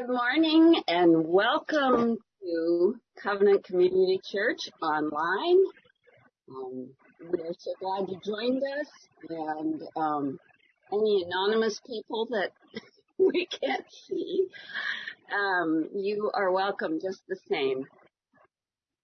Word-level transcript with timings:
Good 0.00 0.14
morning 0.14 0.82
and 0.88 1.26
welcome 1.28 2.16
to 2.40 2.94
Covenant 3.22 3.64
Community 3.64 4.18
Church 4.32 4.60
online. 4.80 5.58
Um, 6.48 6.88
we're 7.28 7.52
so 7.58 7.74
glad 7.78 8.08
you 8.08 8.18
joined 8.24 8.62
us 8.62 8.88
and 9.28 9.82
um, 9.96 10.38
any 10.90 11.26
anonymous 11.26 11.78
people 11.86 12.26
that 12.30 12.50
we 13.18 13.46
can't 13.46 13.84
see, 14.08 14.46
um, 15.34 15.90
you 15.94 16.30
are 16.32 16.50
welcome 16.50 16.98
just 17.02 17.20
the 17.28 17.36
same. 17.50 17.84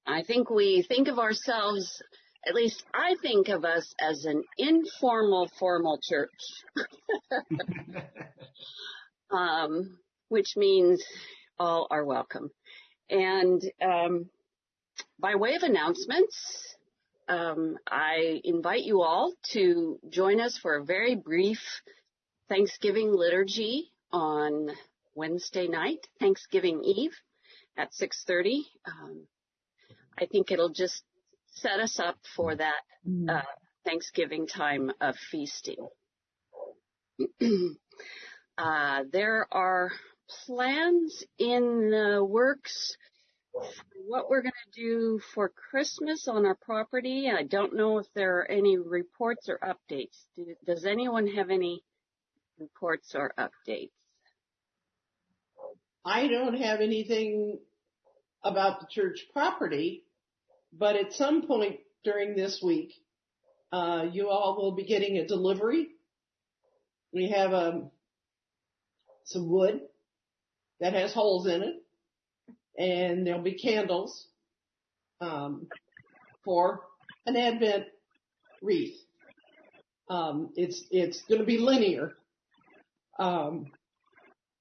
I 0.06 0.22
think 0.22 0.48
we 0.48 0.82
think 0.88 1.08
of 1.08 1.18
ourselves, 1.18 2.02
at 2.48 2.54
least 2.54 2.82
I 2.94 3.16
think 3.20 3.48
of 3.48 3.66
us 3.66 3.94
as 4.00 4.24
an 4.24 4.44
informal 4.56 5.50
formal 5.58 6.00
church. 6.02 6.30
um, 9.30 9.98
which 10.28 10.56
means 10.56 11.02
all 11.58 11.86
are 11.90 12.04
welcome. 12.04 12.50
And 13.08 13.62
um, 13.82 14.26
by 15.18 15.36
way 15.36 15.54
of 15.54 15.62
announcements, 15.62 16.36
um, 17.28 17.76
I 17.86 18.40
invite 18.44 18.84
you 18.84 19.02
all 19.02 19.34
to 19.52 19.98
join 20.08 20.40
us 20.40 20.58
for 20.58 20.76
a 20.76 20.84
very 20.84 21.16
brief 21.16 21.60
Thanksgiving 22.48 23.12
liturgy 23.12 23.90
on 24.12 24.70
Wednesday 25.14 25.66
night, 25.66 26.06
Thanksgiving 26.20 26.84
Eve 26.84 27.14
at 27.76 27.92
6:30. 27.92 28.60
Um, 28.86 29.26
I 30.18 30.26
think 30.26 30.50
it'll 30.50 30.70
just 30.70 31.02
set 31.54 31.80
us 31.80 31.98
up 31.98 32.18
for 32.36 32.54
that 32.54 32.82
mm. 33.06 33.28
uh, 33.28 33.42
Thanksgiving 33.84 34.46
time 34.46 34.92
of 35.00 35.16
feasting. 35.30 35.88
uh, 38.58 39.04
there 39.10 39.46
are 39.50 39.90
plans 40.28 41.24
in 41.38 41.90
the 41.90 42.24
works 42.24 42.96
what 44.06 44.28
we're 44.28 44.42
going 44.42 44.52
to 44.72 44.80
do 44.80 45.20
for 45.34 45.48
Christmas 45.48 46.28
on 46.28 46.46
our 46.46 46.54
property. 46.54 47.30
I 47.30 47.42
don't 47.42 47.74
know 47.74 47.98
if 47.98 48.06
there 48.14 48.38
are 48.38 48.50
any 48.50 48.76
reports 48.78 49.48
or 49.48 49.58
updates. 49.58 50.16
Does 50.66 50.84
anyone 50.84 51.26
have 51.28 51.50
any 51.50 51.82
reports 52.58 53.14
or 53.14 53.32
updates? 53.38 53.90
I 56.04 56.28
don't 56.28 56.54
have 56.54 56.80
anything 56.80 57.58
about 58.44 58.80
the 58.80 58.86
church 58.88 59.26
property, 59.32 60.04
but 60.72 60.94
at 60.94 61.12
some 61.14 61.46
point 61.46 61.80
during 62.04 62.36
this 62.36 62.62
week, 62.62 62.92
uh, 63.72 64.06
you 64.12 64.28
all 64.28 64.56
will 64.56 64.76
be 64.76 64.84
getting 64.84 65.18
a 65.18 65.26
delivery. 65.26 65.88
We 67.12 67.30
have 67.30 67.52
um, 67.52 67.90
some 69.24 69.50
wood 69.50 69.80
that 70.80 70.94
has 70.94 71.12
holes 71.12 71.46
in 71.46 71.62
it, 71.62 71.82
and 72.78 73.26
there'll 73.26 73.42
be 73.42 73.54
candles 73.54 74.28
um, 75.20 75.68
for 76.44 76.82
an 77.24 77.36
Advent 77.36 77.86
wreath. 78.62 78.96
Um, 80.08 80.50
it's 80.54 80.84
it's 80.90 81.22
going 81.22 81.40
to 81.40 81.46
be 81.46 81.58
linear, 81.58 82.12
um, 83.18 83.66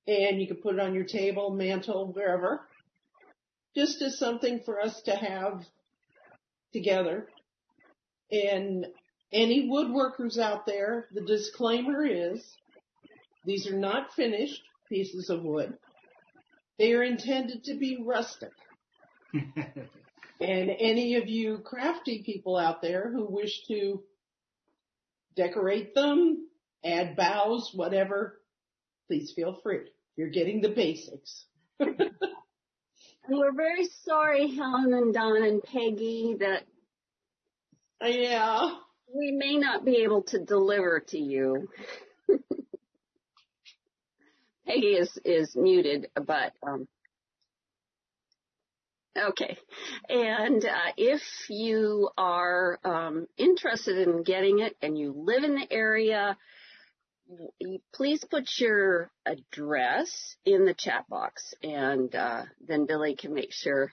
and 0.07 0.41
you 0.41 0.47
can 0.47 0.57
put 0.57 0.75
it 0.75 0.81
on 0.81 0.95
your 0.95 1.03
table, 1.03 1.51
mantle, 1.51 2.11
wherever, 2.13 2.61
just 3.75 4.01
as 4.01 4.17
something 4.17 4.61
for 4.65 4.81
us 4.81 5.01
to 5.03 5.11
have 5.11 5.63
together. 6.73 7.27
And 8.31 8.87
any 9.31 9.69
woodworkers 9.69 10.39
out 10.39 10.65
there, 10.65 11.07
the 11.13 11.21
disclaimer 11.21 12.05
is 12.05 12.43
these 13.45 13.67
are 13.67 13.77
not 13.77 14.13
finished 14.13 14.61
pieces 14.89 15.29
of 15.29 15.43
wood. 15.43 15.77
They 16.77 16.93
are 16.93 17.03
intended 17.03 17.65
to 17.65 17.75
be 17.75 18.03
rustic. 18.03 18.51
and 19.33 19.45
any 20.39 21.15
of 21.15 21.27
you 21.27 21.59
crafty 21.59 22.23
people 22.23 22.57
out 22.57 22.81
there 22.81 23.09
who 23.11 23.25
wish 23.25 23.65
to 23.67 24.03
decorate 25.35 25.93
them, 25.93 26.47
add 26.83 27.15
boughs, 27.15 27.71
whatever, 27.73 28.41
please 29.07 29.31
feel 29.35 29.59
free. 29.63 29.89
You're 30.15 30.29
getting 30.29 30.61
the 30.61 30.69
basics. 30.69 31.45
And 31.79 33.39
We're 33.39 33.53
very 33.53 33.87
sorry, 34.03 34.55
Helen 34.55 34.93
and 34.93 35.13
Don 35.13 35.43
and 35.43 35.63
Peggy, 35.63 36.35
that 36.39 36.63
yeah, 38.03 38.75
we 39.13 39.31
may 39.31 39.57
not 39.57 39.85
be 39.85 40.03
able 40.03 40.23
to 40.23 40.39
deliver 40.39 40.99
to 41.07 41.17
you. 41.17 41.69
Peggy 44.65 44.95
is 44.95 45.17
is 45.23 45.55
muted, 45.55 46.09
but 46.15 46.53
um, 46.65 46.87
okay. 49.17 49.57
And 50.09 50.63
uh, 50.65 50.91
if 50.97 51.21
you 51.49 52.09
are 52.17 52.79
um, 52.83 53.27
interested 53.37 54.07
in 54.07 54.23
getting 54.23 54.59
it 54.59 54.75
and 54.81 54.97
you 54.97 55.13
live 55.15 55.43
in 55.43 55.55
the 55.55 55.71
area, 55.71 56.37
please 57.93 58.23
put 58.29 58.49
your 58.57 59.11
address 59.25 60.35
in 60.45 60.65
the 60.65 60.73
chat 60.73 61.07
box, 61.09 61.53
and 61.63 62.13
uh, 62.15 62.43
then 62.65 62.85
Billy 62.85 63.15
can 63.15 63.33
make 63.33 63.53
sure 63.53 63.91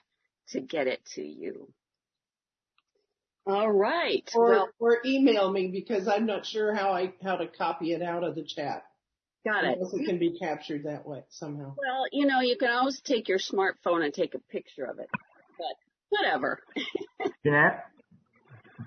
to 0.49 0.61
get 0.61 0.87
it 0.87 1.03
to 1.15 1.21
you. 1.21 1.71
All 3.45 3.71
right. 3.71 4.29
Or, 4.33 4.49
well, 4.49 4.69
or 4.79 4.99
email 5.05 5.51
me 5.51 5.67
because 5.67 6.07
I'm 6.07 6.25
not 6.25 6.45
sure 6.45 6.73
how 6.73 6.91
I 6.91 7.13
how 7.23 7.35
to 7.35 7.47
copy 7.47 7.91
it 7.91 8.01
out 8.01 8.23
of 8.23 8.35
the 8.35 8.43
chat. 8.43 8.83
Got 9.45 9.65
it. 9.65 9.77
Unless 9.77 9.93
it 9.93 10.05
can 10.05 10.19
be 10.19 10.37
captured 10.39 10.83
that 10.85 11.05
way 11.05 11.23
somehow. 11.29 11.75
Well, 11.77 12.05
you 12.11 12.25
know, 12.25 12.39
you 12.39 12.55
can 12.57 12.69
always 12.71 13.01
take 13.01 13.27
your 13.27 13.39
smartphone 13.39 14.03
and 14.03 14.13
take 14.13 14.35
a 14.35 14.39
picture 14.39 14.85
of 14.85 14.99
it, 14.99 15.09
but 15.57 15.75
whatever. 16.09 16.59
Jeanette? 17.45 17.85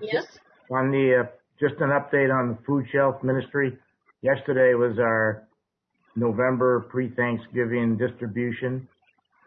Yes? 0.01 0.25
On 0.71 0.89
the, 0.91 1.25
uh, 1.25 1.29
just 1.59 1.79
an 1.79 1.89
update 1.89 2.33
on 2.33 2.49
the 2.49 2.57
food 2.65 2.85
shelf 2.91 3.23
ministry. 3.23 3.77
Yesterday 4.21 4.73
was 4.73 4.97
our 4.99 5.47
November 6.15 6.87
pre-Thanksgiving 6.89 7.97
distribution. 7.97 8.87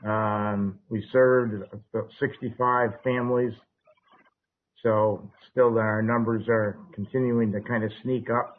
Um, 0.07 0.79
we 0.89 1.05
served 1.13 1.55
about 1.55 2.09
65 2.21 2.91
families. 3.03 3.53
So 4.83 5.29
still 5.51 5.77
our 5.79 6.03
numbers 6.03 6.45
are 6.49 6.79
continuing 6.95 7.53
to 7.53 7.61
kind 7.61 7.85
of 7.85 7.91
sneak 8.03 8.31
up. 8.31 8.57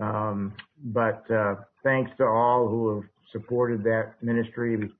Um, 0.00 0.54
but 0.84 1.24
uh, 1.30 1.56
thanks 1.82 2.10
to 2.18 2.24
all 2.24 2.68
who 2.68 2.96
have 2.96 3.10
supported 3.32 3.82
that 3.84 4.14
ministry 4.22 4.90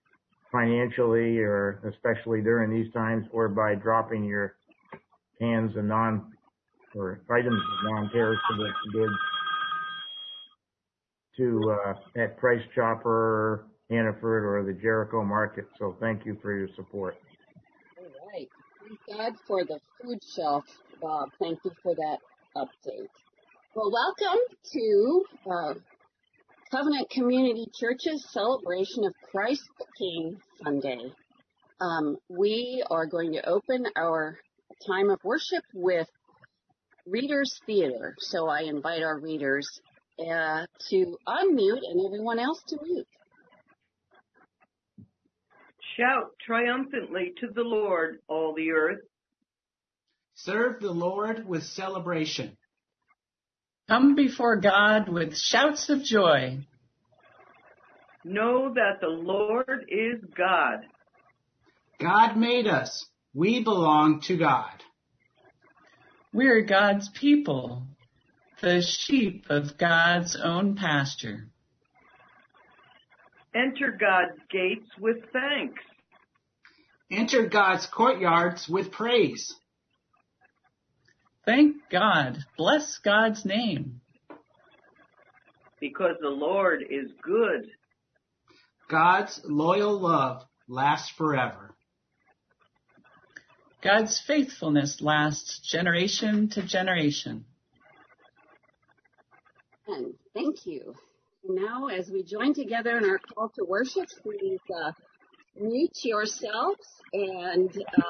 financially 0.52 1.38
or 1.38 1.80
especially 1.92 2.40
during 2.40 2.70
these 2.70 2.92
times 2.92 3.26
or 3.32 3.48
by 3.48 3.74
dropping 3.74 4.24
your 4.24 4.54
cans 5.40 5.76
of 5.76 5.84
non 5.84 6.32
or 6.94 7.20
items 7.28 7.60
of 7.60 7.92
non-perishable 7.92 8.72
goods 8.92 9.12
to 11.36 11.76
uh, 11.86 12.20
at 12.20 12.36
Price 12.38 12.62
Chopper, 12.74 13.66
Hannaford, 13.90 14.44
or 14.44 14.64
the 14.64 14.78
Jericho 14.80 15.24
Market. 15.24 15.66
So 15.78 15.96
thank 16.00 16.24
you 16.24 16.38
for 16.40 16.56
your 16.56 16.68
support. 16.76 17.16
All 17.98 18.04
right. 18.32 18.48
Thank 18.80 19.00
God 19.18 19.32
for 19.46 19.64
the 19.64 19.80
food 20.00 20.20
shelf, 20.36 20.64
Bob. 21.00 21.30
Thank 21.40 21.58
you 21.64 21.72
for 21.82 21.94
that 21.96 22.18
update. 22.56 23.08
Well, 23.76 23.90
welcome 23.90 24.38
to 24.72 25.24
uh, 25.50 25.74
Covenant 26.70 27.10
Community 27.10 27.66
Church's 27.74 28.24
celebration 28.30 29.04
of 29.04 29.12
Christ 29.32 29.64
the 29.80 29.86
King 29.98 30.36
Sunday. 30.62 31.12
Um, 31.80 32.16
we 32.28 32.84
are 32.88 33.06
going 33.06 33.32
to 33.32 33.44
open 33.48 33.86
our 33.96 34.38
time 34.86 35.10
of 35.10 35.18
worship 35.24 35.64
with 35.74 36.06
Readers 37.04 37.60
Theater. 37.66 38.14
So 38.20 38.48
I 38.48 38.60
invite 38.60 39.02
our 39.02 39.18
readers 39.18 39.68
uh, 40.20 40.66
to 40.90 41.18
unmute 41.26 41.82
and 41.82 42.06
everyone 42.06 42.38
else 42.38 42.62
to 42.68 42.78
mute. 42.80 43.08
Shout 45.96 46.30
triumphantly 46.46 47.32
to 47.40 47.48
the 47.52 47.64
Lord, 47.64 48.20
all 48.28 48.54
the 48.54 48.70
earth. 48.70 49.00
Serve 50.34 50.80
the 50.80 50.92
Lord 50.92 51.44
with 51.44 51.64
celebration. 51.64 52.56
Come 53.88 54.14
before 54.14 54.56
God 54.56 55.08
with 55.08 55.36
shouts 55.36 55.90
of 55.90 56.02
joy. 56.02 56.58
Know 58.24 58.72
that 58.74 59.00
the 59.02 59.08
Lord 59.08 59.84
is 59.88 60.24
God. 60.34 60.86
God 62.00 62.36
made 62.36 62.66
us. 62.66 63.06
We 63.34 63.62
belong 63.62 64.22
to 64.22 64.38
God. 64.38 64.82
We're 66.32 66.62
God's 66.62 67.10
people, 67.10 67.86
the 68.62 68.80
sheep 68.80 69.46
of 69.50 69.76
God's 69.76 70.36
own 70.42 70.76
pasture. 70.76 71.48
Enter 73.54 73.96
God's 74.00 74.40
gates 74.50 74.88
with 74.98 75.18
thanks. 75.32 75.82
Enter 77.10 77.46
God's 77.46 77.86
courtyards 77.86 78.66
with 78.68 78.90
praise. 78.90 79.54
Thank 81.46 81.76
God. 81.90 82.38
Bless 82.56 82.98
God's 82.98 83.44
name. 83.44 84.00
Because 85.80 86.16
the 86.20 86.30
Lord 86.30 86.82
is 86.88 87.10
good. 87.22 87.66
God's 88.88 89.40
loyal 89.44 89.98
love 89.98 90.42
lasts 90.68 91.10
forever. 91.10 91.74
God's 93.82 94.18
faithfulness 94.26 95.02
lasts 95.02 95.60
generation 95.60 96.48
to 96.50 96.62
generation. 96.62 97.44
And 99.86 100.14
thank 100.32 100.64
you. 100.64 100.94
Now, 101.46 101.88
as 101.88 102.08
we 102.08 102.22
join 102.22 102.54
together 102.54 102.96
in 102.96 103.04
our 103.04 103.18
call 103.18 103.50
to 103.56 103.64
worship, 103.66 104.08
please 104.22 104.60
uh, 104.74 104.92
mute 105.60 105.98
yourselves 106.02 106.86
and 107.12 107.70
uh, 107.76 108.02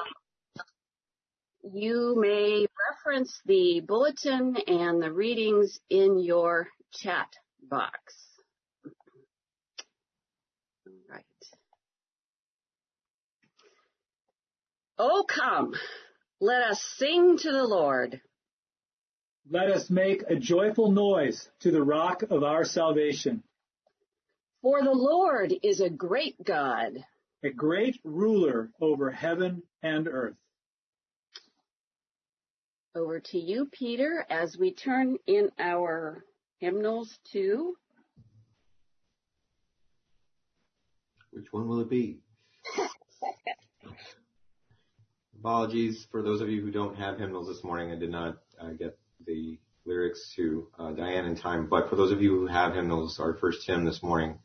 you 1.73 2.15
may 2.19 2.67
reference 2.89 3.41
the 3.45 3.81
bulletin 3.81 4.55
and 4.67 5.01
the 5.01 5.11
readings 5.11 5.79
in 5.89 6.19
your 6.19 6.67
chat 6.93 7.27
box. 7.69 8.15
All 10.85 10.93
right. 11.09 11.23
Oh, 14.97 15.25
come, 15.27 15.73
let 16.39 16.61
us 16.63 16.81
sing 16.97 17.37
to 17.39 17.51
the 17.51 17.65
Lord. 17.65 18.21
Let 19.49 19.69
us 19.69 19.89
make 19.89 20.23
a 20.27 20.35
joyful 20.35 20.91
noise 20.91 21.49
to 21.61 21.71
the 21.71 21.83
rock 21.83 22.23
of 22.23 22.43
our 22.43 22.63
salvation. 22.63 23.43
For 24.61 24.81
the 24.81 24.91
Lord 24.91 25.53
is 25.61 25.81
a 25.81 25.89
great 25.89 26.43
God, 26.43 27.03
a 27.43 27.49
great 27.51 27.99
ruler 28.03 28.71
over 28.81 29.11
heaven 29.11 29.61
and 29.83 30.07
earth. 30.07 30.35
Over 32.95 33.19
to 33.19 33.37
you, 33.37 33.67
Peter, 33.73 34.25
as 34.29 34.55
we 34.57 34.73
turn 34.73 35.17
in 35.27 35.51
our 35.59 36.23
hymnals 36.59 37.19
to. 37.33 37.75
Which 41.31 41.47
one 41.51 41.67
will 41.67 41.81
it 41.81 41.89
be? 41.89 42.19
Apologies 45.39 46.07
for 46.09 46.23
those 46.23 46.39
of 46.39 46.49
you 46.49 46.61
who 46.61 46.71
don't 46.71 46.95
have 46.95 47.19
hymnals 47.19 47.49
this 47.49 47.65
morning. 47.65 47.91
I 47.91 47.99
did 47.99 48.11
not 48.11 48.37
uh, 48.61 48.69
get 48.69 48.97
the 49.27 49.59
lyrics 49.85 50.31
to 50.37 50.69
uh, 50.79 50.91
Diane 50.93 51.25
in 51.25 51.35
time. 51.35 51.67
But 51.69 51.89
for 51.89 51.97
those 51.97 52.13
of 52.13 52.21
you 52.21 52.31
who 52.31 52.47
have 52.47 52.75
hymnals, 52.75 53.19
our 53.19 53.33
first 53.33 53.67
hymn 53.67 53.83
this 53.83 54.01
morning 54.01 54.39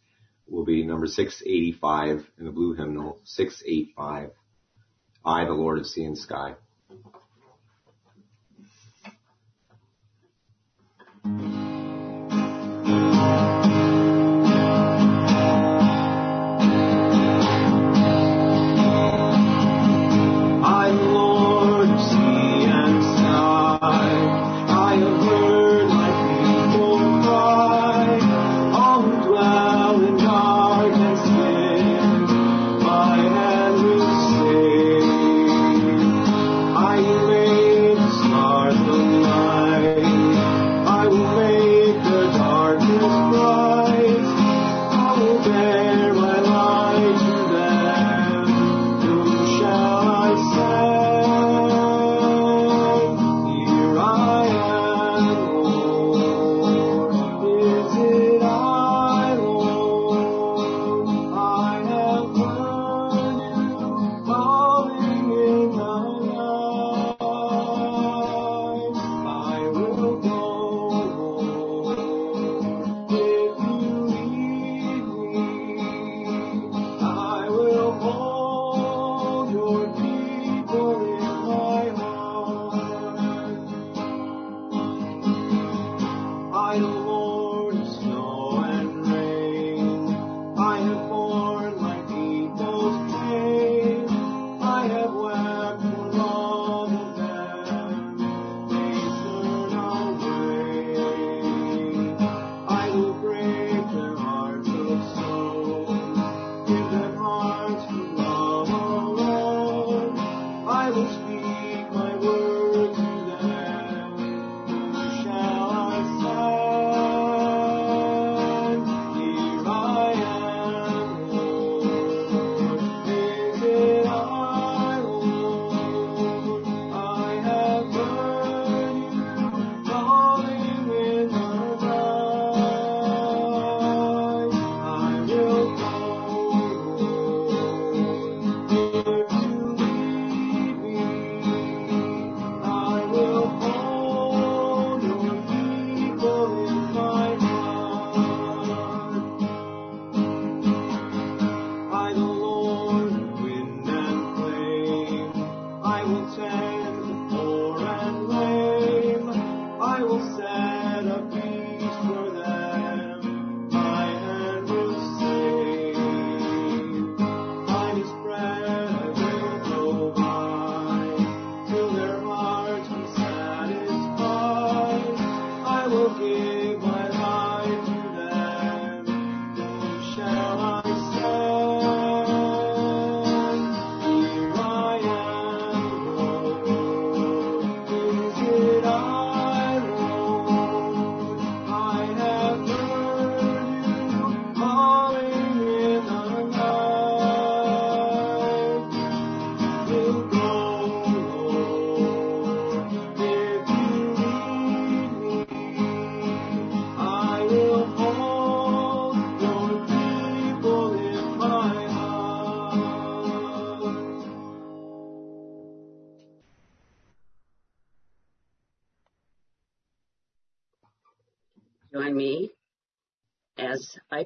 will 0.49 0.64
be 0.64 0.85
number 0.85 1.06
685 1.06 2.26
in 2.41 2.44
the 2.47 2.50
blue 2.50 2.75
hymnal, 2.75 3.20
685, 3.23 4.31
I, 5.25 5.44
the 5.44 5.52
Lord 5.52 5.79
of 5.79 5.87
Sea 5.87 6.02
and 6.02 6.19
Sky. 6.19 6.56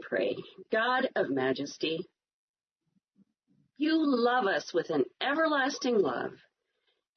Pray. 0.09 0.37
God 0.71 1.09
of 1.17 1.31
majesty, 1.31 2.07
you 3.77 3.95
love 3.97 4.47
us 4.47 4.73
with 4.73 4.91
an 4.91 5.05
everlasting 5.21 5.99
love 5.99 6.33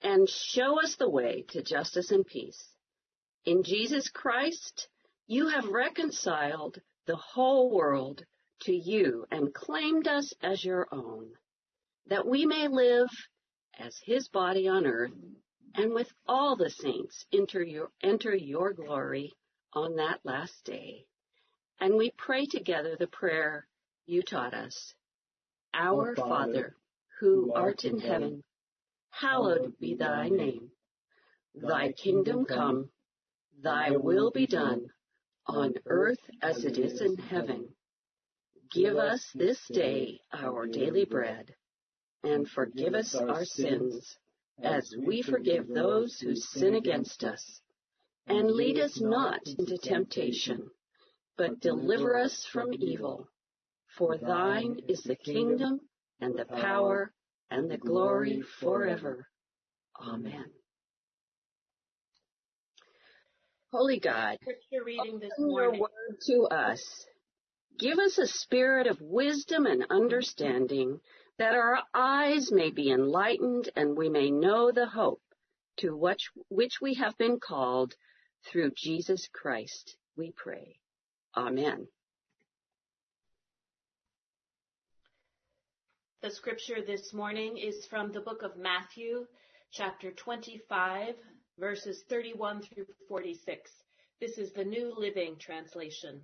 and 0.02 0.28
show 0.30 0.82
us 0.82 0.96
the 0.96 1.10
way 1.10 1.46
to 1.50 1.62
justice 1.62 2.12
and 2.12 2.26
peace. 2.26 2.62
In 3.46 3.64
Jesus 3.64 4.10
Christ, 4.10 4.88
you 5.28 5.50
have 5.50 5.66
reconciled 5.66 6.80
the 7.06 7.16
whole 7.16 7.72
world 7.72 8.24
to 8.62 8.74
you 8.74 9.26
and 9.32 9.54
claimed 9.54 10.08
us 10.08 10.34
as 10.42 10.64
your 10.64 10.88
own, 10.92 11.30
that 12.08 12.28
we 12.28 12.46
may 12.46 12.68
live 12.68 13.10
as 13.80 13.98
his 14.04 14.28
body 14.30 14.68
on 14.68 14.86
earth 14.86 15.12
and 15.76 15.94
with 15.94 16.12
all 16.28 16.56
the 16.56 16.70
saints 16.70 17.26
enter 17.32 17.62
your, 17.62 17.90
enter 18.02 18.36
your 18.36 18.74
glory 18.74 19.32
on 19.74 19.96
that 19.98 20.20
last 20.24 20.64
day. 20.66 21.06
And 21.80 21.96
we 21.96 22.12
pray 22.18 22.46
together 22.46 22.96
the 22.96 23.08
prayer 23.08 23.68
you 24.06 24.24
taught 24.24 24.54
us. 24.54 24.94
Our 25.74 26.16
Father, 26.16 26.76
who 27.20 27.54
art 27.54 27.84
in 27.86 28.00
heaven, 28.00 28.44
hallowed 29.10 29.78
be 29.80 29.96
thy 29.96 30.30
name. 30.30 30.72
Thy 31.56 31.92
kingdom 31.92 32.46
come, 32.46 32.90
thy 33.62 33.92
will 33.92 34.32
be 34.32 34.48
done, 34.48 34.88
on 35.46 35.74
earth 35.86 36.20
as 36.42 36.66
it 36.66 36.78
is 36.78 37.02
in 37.02 37.18
heaven. 37.18 37.70
Give 38.72 38.98
us 38.98 39.32
this 39.34 39.60
day 39.68 40.20
our 40.34 40.68
daily 40.68 41.06
bread, 41.06 41.56
and 42.24 42.50
forgive 42.50 42.94
us 42.96 43.16
our 43.16 43.46
sins, 43.46 44.18
as 44.62 44.94
we 45.06 45.22
forgive 45.22 45.68
those 45.68 46.20
who 46.20 46.36
sin 46.36 46.76
against 46.76 47.24
us. 47.24 47.62
And 48.28 48.52
lead 48.52 48.80
us 48.80 49.00
not 49.00 49.48
into 49.48 49.78
temptation, 49.78 50.70
but 51.38 51.60
deliver 51.60 52.18
us 52.18 52.46
from 52.52 52.74
evil. 52.74 53.28
For 53.98 54.18
thine 54.18 54.82
is 54.88 55.04
the 55.04 55.16
kingdom, 55.16 55.80
and 56.20 56.38
the 56.38 56.46
power, 56.46 57.14
and 57.50 57.70
the 57.70 57.78
glory 57.78 58.44
forever. 58.60 59.28
Amen. 60.00 60.46
Holy 63.72 64.00
God, 64.00 64.38
reading 64.86 65.20
this 65.20 65.32
open 65.38 65.52
your 65.52 65.72
word 65.72 66.18
to 66.28 66.44
us. 66.44 67.06
Give 67.80 68.00
us 68.00 68.18
a 68.18 68.28
spirit 68.28 68.88
of 68.88 69.00
wisdom 69.02 69.66
and 69.66 69.86
understanding 69.90 71.00
that 71.38 71.54
our 71.54 71.80
eyes 71.94 72.52
may 72.52 72.72
be 72.72 72.90
enlightened 72.90 73.70
and 73.76 73.98
we 73.98 74.10
may 74.10 74.32
know 74.32 74.72
the 74.72 74.88
hope 74.88 75.22
to 75.78 75.96
which, 75.96 76.30
which 76.50 76.82
we 76.82 76.96
have 76.96 77.18
been 77.18 77.40
called 77.40 77.94
through 78.46 78.72
Jesus 78.76 79.28
Christ, 79.32 79.96
we 80.16 80.32
pray. 80.36 80.80
Amen. 81.38 81.88
The 86.24 86.32
scripture 86.32 86.82
this 86.82 87.14
morning 87.14 87.60
is 87.60 87.86
from 87.86 88.12
the 88.12 88.22
book 88.22 88.42
of 88.42 88.58
Matthew, 88.58 89.28
chapter 89.72 90.12
25, 90.12 91.14
verses 91.60 92.04
31 92.10 92.64
through 92.64 92.88
46. 93.08 93.72
This 94.20 94.40
is 94.40 94.52
the 94.52 94.66
New 94.66 94.96
Living 94.98 95.36
Translation. 95.38 96.24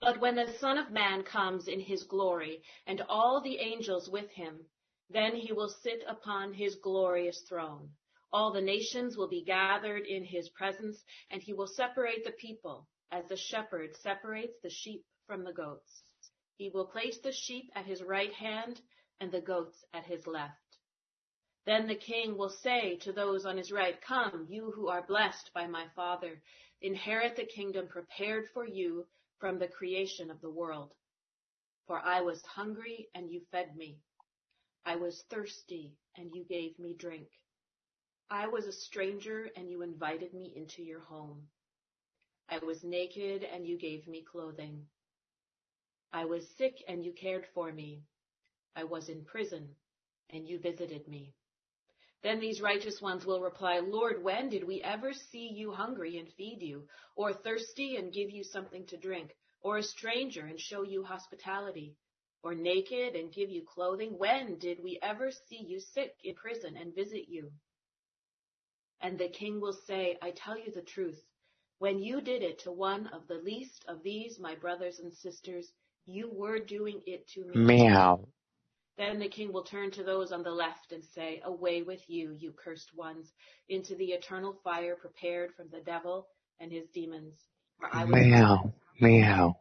But 0.00 0.18
when 0.18 0.36
the 0.36 0.50
Son 0.58 0.78
of 0.78 0.90
Man 0.90 1.22
comes 1.22 1.68
in 1.68 1.78
his 1.78 2.04
glory, 2.04 2.62
and 2.86 3.02
all 3.02 3.42
the 3.42 3.58
angels 3.58 4.08
with 4.08 4.30
him, 4.30 4.60
then 5.10 5.36
he 5.36 5.52
will 5.52 5.68
sit 5.68 6.02
upon 6.08 6.54
his 6.54 6.76
glorious 6.76 7.42
throne. 7.46 7.90
All 8.32 8.50
the 8.50 8.62
nations 8.62 9.18
will 9.18 9.28
be 9.28 9.44
gathered 9.44 10.06
in 10.06 10.24
his 10.24 10.48
presence, 10.48 11.04
and 11.30 11.42
he 11.42 11.52
will 11.52 11.66
separate 11.66 12.24
the 12.24 12.32
people, 12.32 12.88
as 13.12 13.28
the 13.28 13.36
shepherd 13.36 13.94
separates 13.98 14.58
the 14.62 14.70
sheep 14.70 15.04
from 15.26 15.44
the 15.44 15.52
goats. 15.52 16.02
He 16.56 16.70
will 16.70 16.86
place 16.86 17.18
the 17.18 17.32
sheep 17.32 17.70
at 17.76 17.86
his 17.86 18.02
right 18.02 18.32
hand, 18.32 18.80
and 19.20 19.30
the 19.30 19.40
goats 19.40 19.84
at 19.92 20.06
his 20.06 20.26
left. 20.26 20.78
Then 21.66 21.86
the 21.86 21.94
king 21.94 22.36
will 22.36 22.48
say 22.48 22.96
to 23.02 23.12
those 23.12 23.46
on 23.46 23.56
his 23.56 23.70
right, 23.70 24.00
Come, 24.00 24.46
you 24.48 24.72
who 24.72 24.88
are 24.88 25.06
blessed 25.06 25.52
by 25.54 25.66
my 25.66 25.86
Father, 25.94 26.42
inherit 26.80 27.36
the 27.36 27.44
kingdom 27.44 27.86
prepared 27.86 28.48
for 28.52 28.66
you 28.66 29.06
from 29.38 29.58
the 29.58 29.68
creation 29.68 30.30
of 30.30 30.40
the 30.40 30.50
world. 30.50 30.92
For 31.86 31.98
I 31.98 32.22
was 32.22 32.42
hungry, 32.42 33.08
and 33.14 33.30
you 33.30 33.42
fed 33.52 33.76
me. 33.76 33.98
I 34.84 34.96
was 34.96 35.22
thirsty, 35.30 35.92
and 36.16 36.34
you 36.34 36.44
gave 36.44 36.78
me 36.78 36.94
drink. 36.94 37.28
I 38.30 38.48
was 38.48 38.66
a 38.66 38.72
stranger, 38.72 39.50
and 39.54 39.70
you 39.70 39.82
invited 39.82 40.32
me 40.32 40.52
into 40.56 40.82
your 40.82 41.00
home. 41.00 41.48
I 42.52 42.58
was 42.58 42.84
naked, 42.84 43.44
and 43.44 43.66
you 43.66 43.78
gave 43.78 44.06
me 44.06 44.26
clothing. 44.30 44.84
I 46.12 46.26
was 46.26 46.46
sick, 46.58 46.84
and 46.86 47.02
you 47.02 47.14
cared 47.14 47.46
for 47.54 47.72
me. 47.72 48.02
I 48.76 48.84
was 48.84 49.08
in 49.08 49.24
prison, 49.24 49.74
and 50.28 50.46
you 50.46 50.58
visited 50.58 51.08
me. 51.08 51.32
Then 52.22 52.40
these 52.40 52.60
righteous 52.60 53.00
ones 53.00 53.24
will 53.24 53.40
reply, 53.40 53.78
Lord, 53.78 54.22
when 54.22 54.50
did 54.50 54.64
we 54.64 54.82
ever 54.82 55.14
see 55.14 55.48
you 55.48 55.72
hungry 55.72 56.18
and 56.18 56.28
feed 56.34 56.60
you, 56.60 56.86
or 57.16 57.32
thirsty 57.32 57.96
and 57.96 58.12
give 58.12 58.30
you 58.30 58.44
something 58.44 58.84
to 58.88 58.98
drink, 58.98 59.34
or 59.62 59.78
a 59.78 59.82
stranger 59.82 60.44
and 60.44 60.60
show 60.60 60.82
you 60.82 61.04
hospitality, 61.04 61.96
or 62.42 62.54
naked 62.54 63.16
and 63.16 63.32
give 63.32 63.48
you 63.48 63.64
clothing? 63.64 64.18
When 64.18 64.58
did 64.58 64.84
we 64.84 64.98
ever 65.02 65.30
see 65.48 65.64
you 65.66 65.80
sick 65.80 66.12
in 66.22 66.34
prison 66.34 66.76
and 66.76 66.94
visit 66.94 67.30
you? 67.30 67.50
And 69.00 69.18
the 69.18 69.30
king 69.30 69.58
will 69.58 69.78
say, 69.86 70.18
I 70.20 70.32
tell 70.32 70.58
you 70.58 70.70
the 70.70 70.82
truth. 70.82 71.18
When 71.82 71.98
you 71.98 72.20
did 72.20 72.44
it 72.44 72.60
to 72.60 72.70
one 72.70 73.08
of 73.08 73.26
the 73.26 73.40
least 73.42 73.84
of 73.88 74.04
these, 74.04 74.38
my 74.38 74.54
brothers 74.54 75.00
and 75.00 75.12
sisters, 75.12 75.72
you 76.06 76.30
were 76.32 76.60
doing 76.60 77.02
it 77.08 77.26
to 77.30 77.44
me. 77.44 77.56
Meow. 77.56 78.28
Then 78.96 79.18
the 79.18 79.28
king 79.28 79.52
will 79.52 79.64
turn 79.64 79.90
to 79.90 80.04
those 80.04 80.30
on 80.30 80.44
the 80.44 80.52
left 80.52 80.92
and 80.92 81.02
say, 81.04 81.40
Away 81.44 81.82
with 81.82 82.08
you, 82.08 82.36
you 82.38 82.52
cursed 82.52 82.94
ones, 82.96 83.32
into 83.68 83.96
the 83.96 84.12
eternal 84.12 84.52
fire 84.62 84.94
prepared 84.94 85.54
from 85.56 85.70
the 85.72 85.80
devil 85.80 86.28
and 86.60 86.70
his 86.70 86.86
demons. 86.94 87.34
For 87.80 87.88
I 87.92 88.04
was, 88.04 88.14
Meow. 88.14 88.72
Meow. 89.00 89.56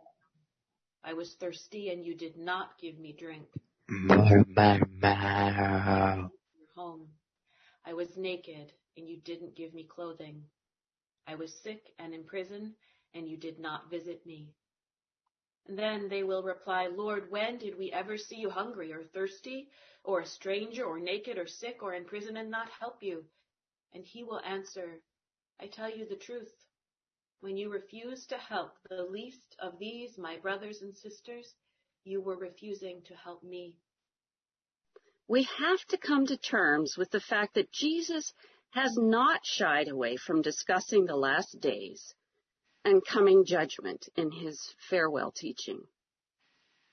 I 1.04 1.13
was 1.13 1.34
thirsty, 1.40 1.90
and 1.90 2.06
you 2.06 2.13
did 2.13 2.38
not 2.38 2.78
give 2.80 3.00
me 3.00 3.16
drink. 3.18 3.48
Meow. 3.90 4.44
Meow. 4.56 6.30
Your 6.54 6.68
home. 6.75 7.08
I 7.84 7.94
was 7.94 8.16
naked, 8.16 8.72
and 8.96 9.10
you 9.10 9.18
didn't 9.25 9.56
give 9.56 9.74
me 9.74 9.86
clothing. 9.86 10.44
I 11.28 11.36
was 11.36 11.54
sick 11.62 11.82
and 12.00 12.13
in 12.13 12.24
prison, 12.24 12.75
and 13.13 13.28
you 13.28 13.38
did 13.38 13.60
not 13.60 13.90
visit 13.90 14.25
me. 14.25 14.50
And 15.68 15.78
then 15.78 16.10
they 16.10 16.24
will 16.24 16.44
reply, 16.44 16.88
Lord, 16.88 17.30
when 17.30 17.58
did 17.58 17.78
we 17.78 17.92
ever 17.92 18.18
see 18.18 18.38
you 18.38 18.50
hungry 18.50 18.92
or 18.92 19.04
thirsty, 19.04 19.70
or 20.04 20.22
a 20.22 20.25
stranger, 20.25 20.84
or 20.84 21.00
naked, 21.00 21.38
or 21.38 21.48
sick, 21.48 21.84
or 21.84 21.94
in 21.94 22.06
prison, 22.06 22.38
and 22.38 22.50
not 22.50 22.70
help 22.80 23.04
you? 23.04 23.24
And 23.94 24.04
he 24.04 24.24
will 24.24 24.42
answer, 24.42 25.01
I 25.60 25.68
tell 25.68 25.90
you 25.90 26.06
the 26.06 26.16
truth. 26.16 26.51
When 27.42 27.58
you 27.58 27.70
refused 27.70 28.30
to 28.30 28.38
help 28.38 28.74
the 28.90 29.04
least 29.04 29.56
of 29.60 29.80
these, 29.80 30.18
my 30.18 30.38
brothers 30.38 30.82
and 30.82 30.96
sisters, 30.96 31.54
you 32.04 32.22
were 32.22 32.38
refusing 32.38 33.01
to 33.08 33.16
help 33.16 33.44
me. 33.44 33.75
We 35.28 35.48
have 35.60 35.86
to 35.90 35.98
come 35.98 36.25
to 36.28 36.38
terms 36.38 36.96
with 36.98 37.12
the 37.12 37.20
fact 37.20 37.54
that 37.56 37.72
Jesus 37.72 38.34
has 38.72 38.98
not 38.98 39.46
shied 39.46 39.88
away 39.88 40.18
from 40.18 40.42
discussing 40.42 41.06
the 41.06 41.16
last 41.16 41.60
days 41.60 42.13
and 42.86 43.06
coming 43.06 43.46
judgment 43.46 44.08
in 44.16 44.32
his 44.32 44.74
farewell 44.90 45.32
teaching. 45.32 45.80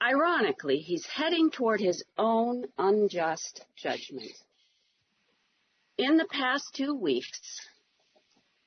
Ironically, 0.02 0.78
he's 0.78 1.06
heading 1.06 1.50
toward 1.50 1.80
his 1.80 2.04
own 2.16 2.64
unjust 2.78 3.64
judgment. 3.76 4.30
In 5.96 6.16
the 6.16 6.26
past 6.26 6.64
two 6.74 6.94
weeks, 6.94 7.40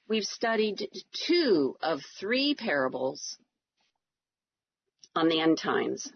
we've 0.08 0.26
studied 0.26 0.90
two 1.14 1.78
of 1.82 2.02
three 2.20 2.54
parables 2.56 3.38
on 5.16 5.30
the 5.30 5.40
end 5.40 5.58
times. 5.58 6.12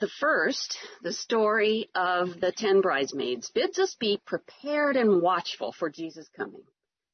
The 0.00 0.08
first, 0.08 0.78
the 1.02 1.12
story 1.12 1.90
of 1.92 2.40
the 2.40 2.52
ten 2.52 2.80
bridesmaids, 2.80 3.50
bids 3.50 3.80
us 3.80 3.96
be 3.96 4.20
prepared 4.24 4.96
and 4.96 5.20
watchful 5.20 5.72
for 5.72 5.90
Jesus' 5.90 6.28
coming. 6.36 6.62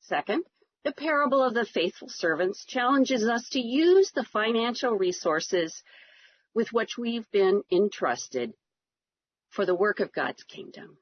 Second, 0.00 0.44
the 0.82 0.92
parable 0.92 1.42
of 1.42 1.54
the 1.54 1.64
faithful 1.64 2.10
servants 2.10 2.66
challenges 2.66 3.26
us 3.26 3.48
to 3.50 3.58
use 3.58 4.10
the 4.10 4.22
financial 4.22 4.92
resources 4.92 5.82
with 6.52 6.74
which 6.74 6.98
we've 6.98 7.30
been 7.30 7.62
entrusted 7.72 8.52
for 9.48 9.64
the 9.64 9.74
work 9.74 10.00
of 10.00 10.12
God's 10.12 10.42
kingdom. 10.42 10.98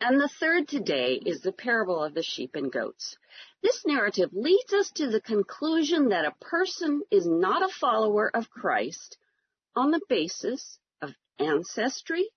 And 0.00 0.20
the 0.20 0.28
third 0.40 0.66
today 0.66 1.20
is 1.24 1.40
the 1.40 1.52
parable 1.52 2.02
of 2.02 2.14
the 2.14 2.22
sheep 2.24 2.56
and 2.56 2.72
goats. 2.72 3.16
This 3.62 3.86
narrative 3.86 4.30
leads 4.32 4.72
us 4.72 4.90
to 4.96 5.08
the 5.08 5.20
conclusion 5.20 6.08
that 6.08 6.24
a 6.24 6.34
person 6.44 7.02
is 7.12 7.28
not 7.28 7.62
a 7.62 7.72
follower 7.72 8.28
of 8.34 8.50
Christ 8.50 9.18
on 9.78 9.92
the 9.92 10.00
basis 10.08 10.80
of 11.00 11.10
ancestry, 11.38 12.28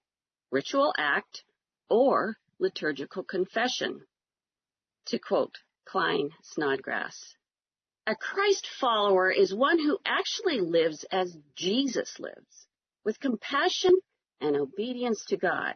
ritual 0.51 0.93
act, 0.95 1.43
or 1.89 2.37
liturgical 2.59 3.23
confession. 3.23 3.99
To 5.07 5.17
quote 5.17 5.55
Klyne 5.91 6.29
Snodgrass. 6.43 7.17
A 8.05 8.15
Christ 8.15 8.67
follower 8.79 9.31
is 9.31 9.55
one 9.55 9.79
who 9.79 9.97
actually 10.05 10.59
lives 10.61 11.03
as 11.11 11.35
Jesus 11.55 12.19
lives, 12.19 12.67
with 13.03 13.19
compassion 13.19 13.93
and 14.39 14.55
obedience 14.55 15.25
to 15.29 15.37
God. 15.37 15.73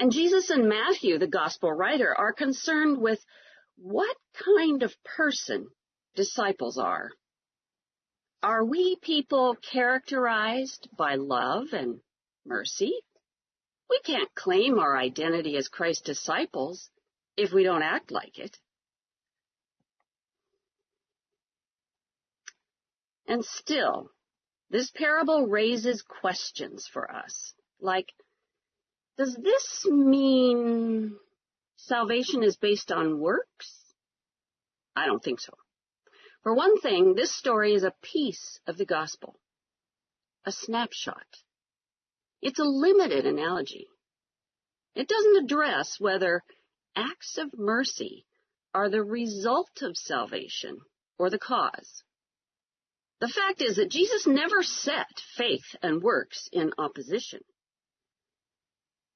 And 0.00 0.10
Jesus 0.10 0.50
and 0.50 0.68
Matthew, 0.68 1.18
the 1.18 1.28
gospel 1.28 1.72
writer, 1.72 2.12
are 2.18 2.32
concerned 2.32 2.98
with 2.98 3.20
what 3.76 4.16
kind 4.44 4.82
of 4.82 4.92
person 5.04 5.68
disciples 6.16 6.78
are. 6.78 7.10
Are 8.46 8.64
we 8.64 8.94
people 9.02 9.56
characterized 9.56 10.88
by 10.96 11.16
love 11.16 11.72
and 11.72 11.98
mercy? 12.44 12.92
We 13.90 13.98
can't 14.04 14.32
claim 14.36 14.78
our 14.78 14.96
identity 14.96 15.56
as 15.56 15.66
Christ's 15.66 16.02
disciples 16.02 16.88
if 17.36 17.52
we 17.52 17.64
don't 17.64 17.82
act 17.82 18.12
like 18.12 18.38
it. 18.38 18.56
And 23.26 23.44
still, 23.44 24.12
this 24.70 24.92
parable 24.92 25.48
raises 25.48 26.02
questions 26.02 26.86
for 26.86 27.10
us, 27.10 27.52
like, 27.80 28.12
does 29.18 29.34
this 29.34 29.84
mean 29.86 31.16
salvation 31.74 32.44
is 32.44 32.56
based 32.56 32.92
on 32.92 33.18
works? 33.18 33.96
I 34.94 35.06
don't 35.06 35.20
think 35.24 35.40
so. 35.40 35.52
For 36.46 36.54
one 36.54 36.80
thing, 36.80 37.16
this 37.16 37.34
story 37.34 37.74
is 37.74 37.82
a 37.82 37.92
piece 38.02 38.60
of 38.68 38.76
the 38.76 38.86
gospel, 38.86 39.34
a 40.44 40.52
snapshot. 40.52 41.26
It's 42.40 42.60
a 42.60 42.64
limited 42.64 43.26
analogy. 43.26 43.88
It 44.94 45.08
doesn't 45.08 45.42
address 45.44 45.98
whether 45.98 46.44
acts 46.94 47.36
of 47.36 47.58
mercy 47.58 48.26
are 48.72 48.88
the 48.88 49.02
result 49.02 49.82
of 49.82 49.96
salvation 49.96 50.78
or 51.18 51.30
the 51.30 51.38
cause. 51.40 52.04
The 53.18 53.26
fact 53.26 53.60
is 53.60 53.74
that 53.74 53.90
Jesus 53.90 54.24
never 54.28 54.62
set 54.62 55.18
faith 55.36 55.74
and 55.82 56.00
works 56.00 56.48
in 56.52 56.72
opposition. 56.78 57.40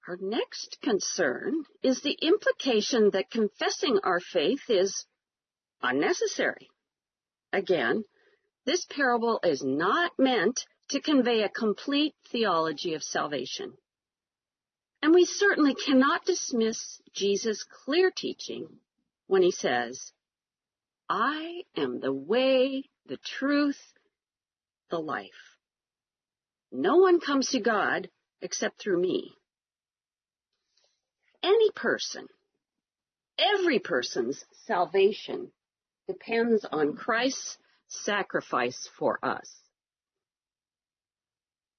Our 0.08 0.18
next 0.20 0.78
concern 0.82 1.62
is 1.80 2.00
the 2.00 2.18
implication 2.22 3.10
that 3.10 3.30
confessing 3.30 4.00
our 4.02 4.18
faith 4.18 4.68
is 4.68 5.06
unnecessary. 5.80 6.68
Again, 7.52 8.04
this 8.64 8.84
parable 8.84 9.40
is 9.42 9.62
not 9.62 10.12
meant 10.18 10.64
to 10.90 11.00
convey 11.00 11.42
a 11.42 11.48
complete 11.48 12.14
theology 12.30 12.94
of 12.94 13.02
salvation. 13.02 13.72
And 15.02 15.14
we 15.14 15.24
certainly 15.24 15.74
cannot 15.74 16.24
dismiss 16.24 17.00
Jesus' 17.12 17.64
clear 17.84 18.10
teaching 18.14 18.68
when 19.26 19.42
he 19.42 19.50
says, 19.50 20.12
I 21.08 21.62
am 21.76 22.00
the 22.00 22.12
way, 22.12 22.84
the 23.06 23.16
truth, 23.16 23.80
the 24.90 24.98
life. 24.98 25.56
No 26.70 26.96
one 26.96 27.18
comes 27.18 27.48
to 27.50 27.60
God 27.60 28.08
except 28.42 28.80
through 28.80 29.00
me. 29.00 29.32
Any 31.42 31.70
person, 31.70 32.28
every 33.38 33.78
person's 33.78 34.44
salvation 34.66 35.50
depends 36.12 36.66
on 36.72 36.96
Christ's 36.96 37.56
sacrifice 37.86 38.88
for 38.98 39.18
us. 39.22 39.48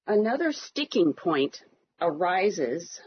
Another 0.07 0.51
sticking 0.53 1.13
point 1.13 1.61
arises 1.99 2.99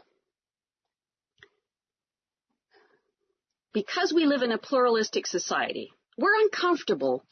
because 3.73 4.13
we 4.15 4.27
live 4.27 4.43
in 4.43 4.53
a 4.53 4.59
pluralistic 4.59 5.27
society. 5.27 5.91
We're 6.19 6.41
uncomfortable 6.43 7.25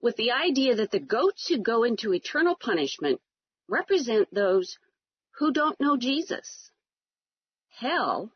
with 0.00 0.16
the 0.16 0.32
idea 0.32 0.74
that 0.74 0.90
the 0.90 1.00
goats 1.00 1.46
who 1.48 1.58
go 1.58 1.84
into 1.84 2.12
eternal 2.12 2.56
punishment 2.60 3.20
represent 3.68 4.28
those 4.34 4.78
who 5.38 5.52
don't 5.52 5.80
know 5.80 5.96
Jesus. 5.96 6.70
Hell, 7.78 8.32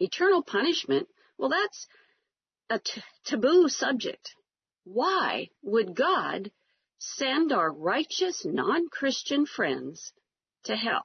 eternal 0.00 0.42
punishment, 0.42 1.08
well, 1.38 1.50
that's 1.50 1.86
a 2.72 2.78
t- 2.78 3.02
taboo 3.26 3.68
subject. 3.68 4.34
Why 4.84 5.50
would 5.62 5.94
God 5.94 6.50
send 6.98 7.52
our 7.52 7.70
righteous 7.70 8.46
non-Christian 8.46 9.44
friends 9.44 10.12
to 10.64 10.74
hell? 10.74 11.04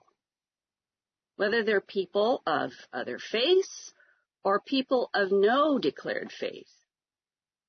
Whether 1.35 1.63
they're 1.63 1.81
people 1.81 2.41
of 2.47 2.71
other 2.93 3.19
faiths 3.19 3.91
or 4.45 4.61
people 4.61 5.09
of 5.13 5.33
no 5.33 5.77
declared 5.77 6.31
faith. 6.31 6.71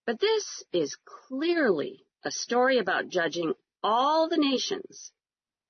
But 0.06 0.20
this 0.20 0.62
is 0.72 0.96
clearly 1.26 2.04
a 2.24 2.30
story 2.30 2.78
about 2.78 3.08
judging 3.08 3.52
all 3.82 4.28
the 4.28 4.38
nations 4.38 5.10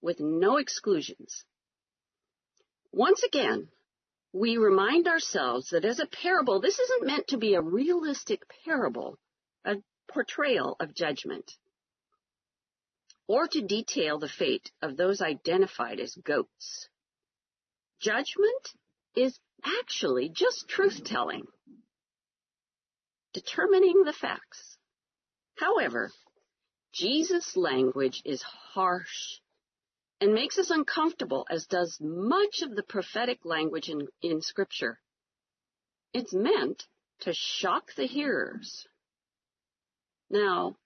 with 0.02 0.20
no 0.20 0.58
exclusions. 0.58 1.44
Once 2.92 3.22
again, 3.22 3.68
we 4.32 4.56
remind 4.56 5.08
ourselves 5.08 5.70
that 5.70 5.84
as 5.84 6.00
a 6.00 6.06
parable, 6.06 6.60
this 6.60 6.78
isn't 6.78 7.06
meant 7.06 7.28
to 7.28 7.38
be 7.38 7.54
a 7.54 7.62
realistic 7.62 8.42
parable, 8.64 9.18
a 9.64 9.76
portrayal 10.12 10.76
of 10.80 10.94
judgment, 10.94 11.50
or 13.26 13.46
to 13.46 13.62
detail 13.62 14.18
the 14.18 14.28
fate 14.28 14.70
of 14.82 14.96
those 14.96 15.20
identified 15.20 16.00
as 16.00 16.14
goats. 16.14 16.88
Judgment 18.00 18.68
is 19.16 19.38
actually 19.64 20.28
just 20.28 20.68
truth 20.68 21.04
telling 21.04 21.44
determining 23.34 24.04
the 24.04 24.12
facts. 24.12 24.78
However, 25.56 26.10
Jesus' 26.92 27.56
language 27.56 28.22
is 28.24 28.42
harsh 28.42 29.40
and 30.20 30.34
makes 30.34 30.58
us 30.58 30.70
uncomfortable, 30.70 31.46
as 31.48 31.66
does 31.66 31.98
much 32.00 32.62
of 32.62 32.74
the 32.74 32.82
prophetic 32.82 33.44
language 33.44 33.88
in, 33.88 34.08
in 34.20 34.40
Scripture. 34.42 34.98
It's 36.12 36.32
meant 36.32 36.84
to 37.20 37.32
shock 37.32 37.94
the 37.96 38.06
hearers. 38.06 38.86
Now, 40.30 40.76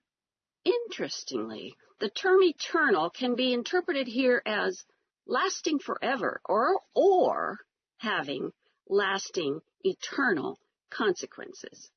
interestingly, 0.63 1.75
the 1.99 2.09
term 2.09 2.43
eternal 2.43 3.09
can 3.09 3.35
be 3.35 3.53
interpreted 3.53 4.07
here 4.07 4.41
as 4.45 4.83
lasting 5.25 5.79
forever 5.79 6.41
or, 6.45 6.79
or 6.93 7.59
having 7.97 8.51
lasting 8.87 9.61
eternal 9.83 10.59
consequences. 10.89 11.89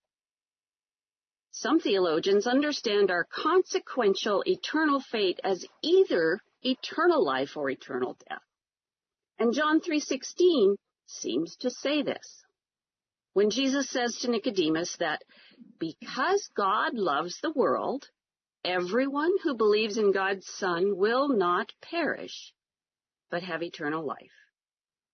Some 1.51 1.81
theologians 1.81 2.47
understand 2.47 3.11
our 3.11 3.25
consequential 3.25 4.43
eternal 4.47 5.01
fate 5.01 5.41
as 5.43 5.65
either 5.83 6.41
eternal 6.63 7.25
life 7.25 7.57
or 7.57 7.71
eternal 7.71 8.17
death. 8.29 8.43
And 9.39 9.53
John 9.53 9.81
3:16 9.81 10.77
seems 11.07 11.57
to 11.57 11.71
say 11.71 12.03
this. 12.03 12.45
When 13.33 13.51
Jesus 13.51 13.91
says 13.91 14.17
to 14.19 14.31
Nicodemus 14.31 14.97
that 14.97 15.23
because 15.79 16.49
God 16.57 16.95
loves 16.95 17.39
the 17.41 17.53
world, 17.53 18.09
everyone 18.65 19.33
who 19.43 19.55
believes 19.55 19.99
in 19.99 20.13
God's 20.13 20.47
Son 20.47 20.97
will 20.97 21.29
not 21.29 21.73
perish, 21.83 22.55
but 23.31 23.43
have 23.43 23.63
eternal 23.63 24.05
life. 24.05 24.33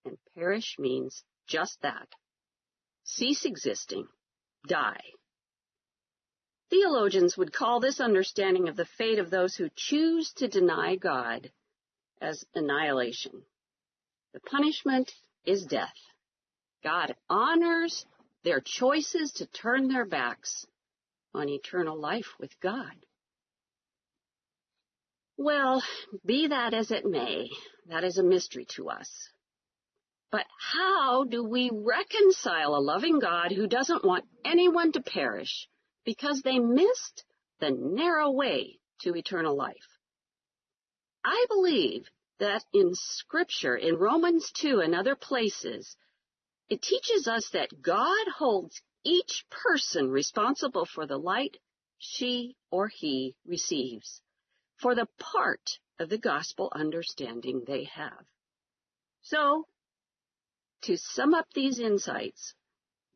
And 0.05 0.19
perish 0.35 0.77
means 0.79 1.25
just 1.49 1.81
that. 1.83 2.09
Cease 3.05 3.45
existing, 3.45 4.07
die. 4.67 5.03
Theologians 6.73 7.37
would 7.37 7.53
call 7.53 7.81
this 7.81 8.01
understanding 8.01 8.67
of 8.67 8.77
the 8.77 8.87
fate 8.87 9.19
of 9.19 9.29
those 9.29 9.55
who 9.55 9.69
choose 9.77 10.33
to 10.37 10.49
deny 10.49 10.97
God 10.97 11.51
as 12.19 12.47
annihilation. 12.55 13.43
The 14.33 14.41
punishment 14.41 15.13
is 15.45 15.67
death. 15.67 15.93
God 16.83 17.15
honors 17.29 18.07
their 18.43 18.63
choices 18.65 19.33
to 19.33 19.47
turn 19.47 19.89
their 19.89 20.07
backs 20.07 20.65
on 21.35 21.51
eternal 21.51 22.01
life 22.01 22.33
with 22.41 22.59
God. 22.61 22.95
Well, 25.37 25.83
be 26.25 26.47
that 26.47 26.73
as 26.73 26.91
it 26.91 27.05
may, 27.05 27.51
that 27.91 28.03
is 28.03 28.17
a 28.17 28.23
mystery 28.23 28.67
to 28.77 28.89
us. 28.89 29.11
But 30.31 30.47
how 30.59 31.25
do 31.25 31.45
we 31.45 31.71
reconcile 31.71 32.75
a 32.75 32.81
loving 32.81 33.19
God 33.19 33.53
who 33.53 33.67
doesn't 33.67 34.07
want 34.07 34.25
anyone 34.43 34.93
to 34.93 35.03
perish 35.03 35.69
because 36.05 36.43
they 36.43 36.59
missed 36.59 37.25
the 37.61 37.71
narrow 37.71 38.31
way 38.31 38.79
to 39.01 39.15
eternal 39.15 39.57
life. 39.57 39.99
I 41.25 41.47
believe 41.49 42.09
that 42.39 42.65
in 42.73 42.91
scripture, 42.95 43.77
in 43.77 43.97
Romans 43.97 44.51
2 44.53 44.81
and 44.81 44.95
other 44.95 45.15
places, 45.15 45.97
it 46.69 46.83
teaches 46.83 47.29
us 47.29 47.49
that 47.51 47.83
God 47.83 48.27
holds 48.37 48.81
each 49.05 49.45
person 49.51 50.11
responsible 50.11 50.87
for 50.87 51.07
the 51.07 51.19
light 51.19 51.57
she 51.99 52.57
or 52.71 52.89
he 52.89 53.37
receives, 53.47 54.21
for 54.77 54.95
the 54.95 55.07
part 55.19 55.79
of 56.01 56.09
the 56.09 56.19
gospel 56.19 56.73
understanding 56.75 57.63
they 57.65 57.85
have. 57.85 58.27
So, 59.23 59.67
to 60.83 60.97
sum 60.97 61.35
up 61.35 61.47
these 61.55 61.79
insights, 61.79 62.55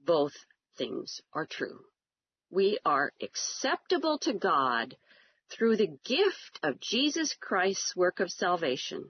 both 0.05 0.35
things 0.77 1.21
are 1.33 1.47
true. 1.47 1.81
We 2.51 2.79
are 2.85 3.13
acceptable 3.21 4.19
to 4.19 4.33
God 4.33 4.97
through 5.51 5.77
the 5.77 5.99
gift 6.05 6.61
of 6.63 6.81
Jesus 6.81 7.35
Christ's 7.41 7.95
work 7.97 8.21
of 8.21 8.31
salvation. 8.31 9.05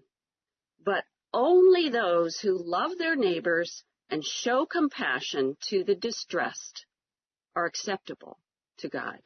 But 0.85 1.05
only 1.33 1.89
those 1.89 2.39
who 2.39 2.59
love 2.59 2.99
their 2.99 3.17
neighbors 3.17 3.85
and 4.11 4.25
show 4.25 4.67
compassion 4.67 5.57
to 5.69 5.85
the 5.85 5.95
distressed 5.95 6.87
are 7.55 7.67
acceptable 7.67 8.39
to 8.79 8.89
God. 8.89 9.19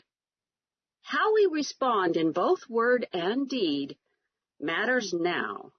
How 1.03 1.35
we 1.35 1.49
respond 1.51 2.17
in 2.17 2.33
both 2.33 2.61
word 2.69 3.07
and 3.13 3.49
deed 3.49 3.97
matters 4.61 5.13
now 5.13 5.73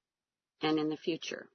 and 0.62 0.78
in 0.78 0.90
the 0.90 0.98
future. 0.98 1.48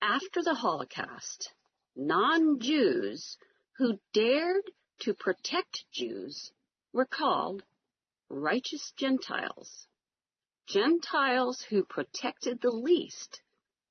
After 0.00 0.42
the 0.42 0.54
Holocaust, 0.54 1.52
non-Jews 1.96 3.38
who 3.78 3.98
dared 4.12 4.70
to 5.00 5.14
protect 5.14 5.84
Jews 5.92 6.50
were 6.92 7.06
called 7.06 7.62
righteous 8.28 8.92
Gentiles. 8.96 9.86
Gentiles 10.66 11.62
who 11.68 11.84
protected 11.84 12.60
the 12.60 12.70
least, 12.70 13.42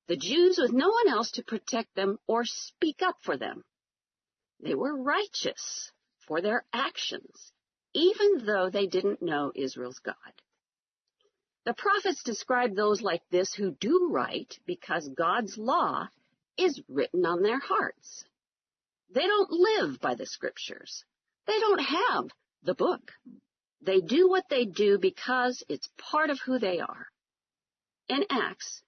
the 0.08 0.16
Jews 0.16 0.58
with 0.58 0.72
no 0.72 0.88
one 0.88 1.08
else 1.08 1.30
to 1.32 1.44
protect 1.44 1.94
them 1.94 2.18
or 2.26 2.44
speak 2.44 3.00
up 3.02 3.16
for 3.22 3.36
them. 3.36 3.64
They 4.60 4.74
were 4.74 4.96
righteous 4.96 5.92
for 6.26 6.40
their 6.40 6.64
actions, 6.72 7.52
even 7.94 8.44
though 8.44 8.70
they 8.70 8.86
didn't 8.86 9.22
know 9.22 9.52
Israel's 9.54 10.00
God. 10.00 10.14
The 11.64 11.74
prophets 11.74 12.22
describe 12.22 12.74
those 12.74 13.02
like 13.02 13.22
this 13.30 13.54
who 13.54 13.72
do 13.72 14.08
right 14.10 14.52
because 14.66 15.08
God's 15.08 15.56
law 15.58 16.08
is 16.56 16.80
written 16.88 17.26
on 17.26 17.42
their 17.42 17.58
hearts. 17.58 18.24
They 19.10 19.26
don't 19.26 19.50
live 19.50 20.00
by 20.00 20.14
the 20.14 20.26
scriptures. 20.26 21.04
They 21.46 21.58
don't 21.58 21.80
have 21.80 22.30
the 22.62 22.74
book. 22.74 23.12
They 23.80 24.00
do 24.00 24.28
what 24.28 24.48
they 24.48 24.64
do 24.64 24.98
because 24.98 25.62
it's 25.68 25.88
part 25.96 26.30
of 26.30 26.40
who 26.40 26.58
they 26.58 26.80
are. 26.80 27.06
In 28.08 28.24
Acts, 28.30 28.82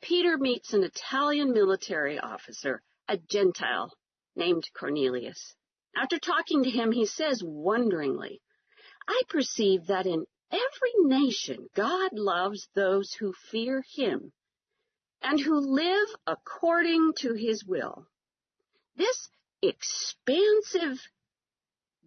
Peter 0.00 0.36
meets 0.36 0.72
an 0.72 0.84
Italian 0.84 1.52
military 1.52 2.18
officer, 2.18 2.82
a 3.08 3.16
Gentile 3.16 3.92
named 4.36 4.68
Cornelius. 4.78 5.54
After 5.96 6.18
talking 6.18 6.64
to 6.64 6.70
him, 6.70 6.92
he 6.92 7.06
says 7.06 7.42
wonderingly, 7.42 8.40
I 9.08 9.22
perceive 9.28 9.86
that 9.86 10.06
in 10.06 10.26
every 10.50 10.92
nation 10.98 11.68
God 11.74 12.10
loves 12.12 12.68
those 12.74 13.12
who 13.14 13.32
fear 13.50 13.82
him 13.94 14.32
and 15.22 15.40
who 15.40 15.58
live 15.58 16.08
according 16.26 17.12
to 17.18 17.34
his 17.34 17.64
will. 17.64 18.06
This 18.96 19.28
expansive 19.68 20.98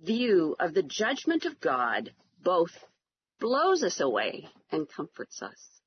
view 0.03 0.55
of 0.59 0.73
the 0.73 0.83
judgment 0.83 1.45
of 1.45 1.59
God 1.59 2.13
both 2.41 2.71
blows 3.39 3.83
us 3.83 3.99
away 3.99 4.47
and 4.71 4.89
comforts 4.89 5.41
us. 5.41 5.81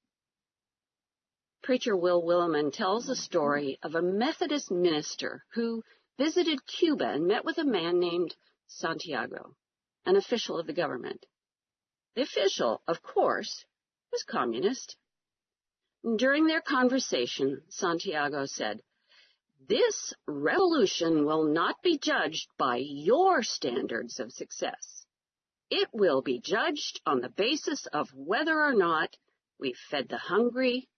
Preacher 1.63 1.97
Will 1.97 2.23
Willimon 2.23 2.73
tells 2.73 3.07
the 3.07 3.17
story 3.17 3.79
of 3.83 3.95
a 3.95 4.03
Methodist 4.03 4.71
minister 4.71 5.45
who 5.55 5.83
visited 6.19 6.67
Cuba 6.67 7.07
and 7.07 7.27
met 7.27 7.45
with 7.45 7.59
a 7.59 7.65
man 7.65 7.99
named 7.99 8.35
Santiago, 8.67 9.55
an 10.07 10.17
official 10.17 10.59
of 10.59 10.67
the 10.67 10.73
government. 10.73 11.27
The 12.15 12.23
official, 12.23 12.83
of 12.89 13.03
course, 13.03 13.65
was 14.11 14.23
communist. 14.23 14.97
During 16.17 16.47
their 16.47 16.63
conversation, 16.63 17.63
Santiago 17.69 18.47
said, 18.47 18.83
this 19.69 20.13
revolution 20.27 21.25
will 21.25 21.45
not 21.45 21.77
be 21.83 21.99
judged 21.99 22.49
by 22.59 22.77
your 22.77 23.43
standards 23.43 24.19
of 24.19 24.33
success. 24.33 25.07
It 25.71 25.89
will 25.93 26.23
be 26.23 26.41
judged 26.41 27.01
on 27.07 27.21
the 27.21 27.29
basis 27.29 27.87
of 27.93 28.09
whether 28.15 28.61
or 28.61 28.75
not 28.75 29.17
we 29.59 29.75
fed 29.91 30.09
the 30.09 30.19
hungry, 30.19 30.89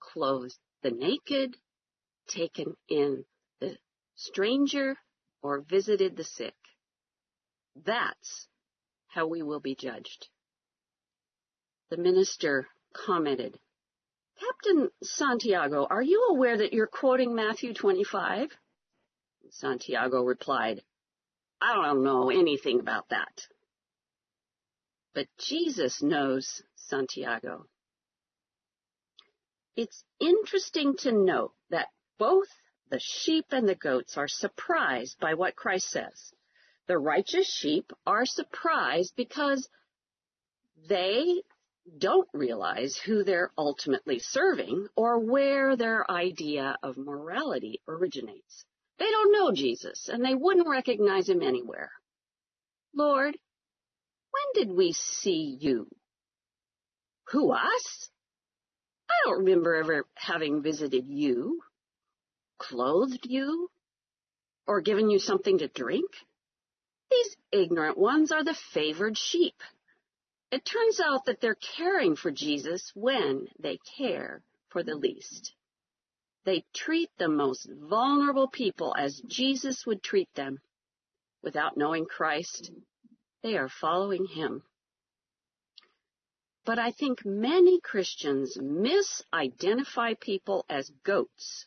clothed 0.00 0.58
the 0.82 0.90
naked, 0.90 1.56
taken 2.26 2.76
in 2.88 3.24
the 3.60 3.76
stranger, 4.16 4.96
or 5.42 5.60
visited 5.60 6.16
the 6.16 6.24
sick. 6.24 6.56
That's 7.84 8.48
how 9.06 9.26
we 9.26 9.42
will 9.42 9.60
be 9.60 9.76
judged. 9.76 10.28
The 11.90 11.96
minister 11.96 12.68
commented, 12.92 13.58
Captain 14.38 14.88
Santiago, 15.02 15.86
are 15.88 16.02
you 16.02 16.28
aware 16.30 16.56
that 16.58 16.72
you're 16.72 16.86
quoting 16.86 17.34
Matthew 17.34 17.74
25? 17.74 18.50
Santiago 19.50 20.22
replied, 20.22 20.82
I 21.60 21.74
don't 21.74 22.04
know 22.04 22.30
anything 22.30 22.80
about 22.80 23.08
that. 23.08 23.48
But 25.14 25.26
Jesus 25.38 26.02
knows 26.02 26.62
Santiago. 26.76 27.66
It's 29.76 30.04
interesting 30.20 30.96
to 30.98 31.12
note 31.12 31.52
that 31.70 31.88
both 32.18 32.48
the 32.90 33.00
sheep 33.00 33.46
and 33.50 33.68
the 33.68 33.74
goats 33.74 34.16
are 34.16 34.28
surprised 34.28 35.18
by 35.20 35.34
what 35.34 35.56
Christ 35.56 35.90
says. 35.90 36.32
The 36.86 36.98
righteous 36.98 37.52
sheep 37.52 37.92
are 38.06 38.24
surprised 38.24 39.14
because 39.16 39.68
they 40.88 41.42
don't 41.98 42.28
realize 42.32 42.96
who 42.96 43.24
they're 43.24 43.52
ultimately 43.56 44.18
serving 44.18 44.88
or 44.96 45.18
where 45.18 45.76
their 45.76 46.10
idea 46.10 46.76
of 46.82 46.96
morality 46.96 47.80
originates. 47.88 48.64
They 48.98 49.06
don't 49.10 49.32
know 49.32 49.52
Jesus 49.52 50.08
and 50.08 50.24
they 50.24 50.34
wouldn't 50.34 50.68
recognize 50.68 51.28
him 51.28 51.42
anywhere. 51.42 51.90
Lord, 52.94 53.36
when 54.30 54.66
did 54.66 54.76
we 54.76 54.92
see 54.92 55.56
you? 55.60 55.88
Who, 57.30 57.52
us? 57.52 58.10
I 59.10 59.14
don't 59.24 59.44
remember 59.44 59.76
ever 59.76 60.06
having 60.14 60.62
visited 60.62 61.06
you, 61.06 61.60
clothed 62.58 63.24
you, 63.24 63.70
or 64.66 64.80
given 64.80 65.10
you 65.10 65.18
something 65.18 65.58
to 65.58 65.68
drink. 65.68 66.10
These 67.10 67.36
ignorant 67.52 67.96
ones 67.96 68.32
are 68.32 68.44
the 68.44 68.56
favored 68.74 69.16
sheep. 69.16 69.54
It 70.50 70.64
turns 70.64 70.98
out 71.00 71.26
that 71.26 71.40
they're 71.40 71.54
caring 71.76 72.16
for 72.16 72.30
Jesus 72.30 72.90
when 72.94 73.48
they 73.58 73.78
care 73.98 74.42
for 74.68 74.82
the 74.82 74.94
least. 74.94 75.52
They 76.44 76.64
treat 76.74 77.10
the 77.18 77.28
most 77.28 77.68
vulnerable 77.70 78.48
people 78.48 78.94
as 78.96 79.20
Jesus 79.26 79.84
would 79.84 80.02
treat 80.02 80.32
them. 80.34 80.60
Without 81.42 81.76
knowing 81.76 82.06
Christ, 82.06 82.70
they 83.42 83.56
are 83.56 83.68
following 83.68 84.26
him. 84.26 84.62
But 86.64 86.78
I 86.78 86.92
think 86.92 87.24
many 87.24 87.80
Christians 87.80 88.56
misidentify 88.56 90.18
people 90.18 90.64
as 90.68 90.90
goats 91.04 91.66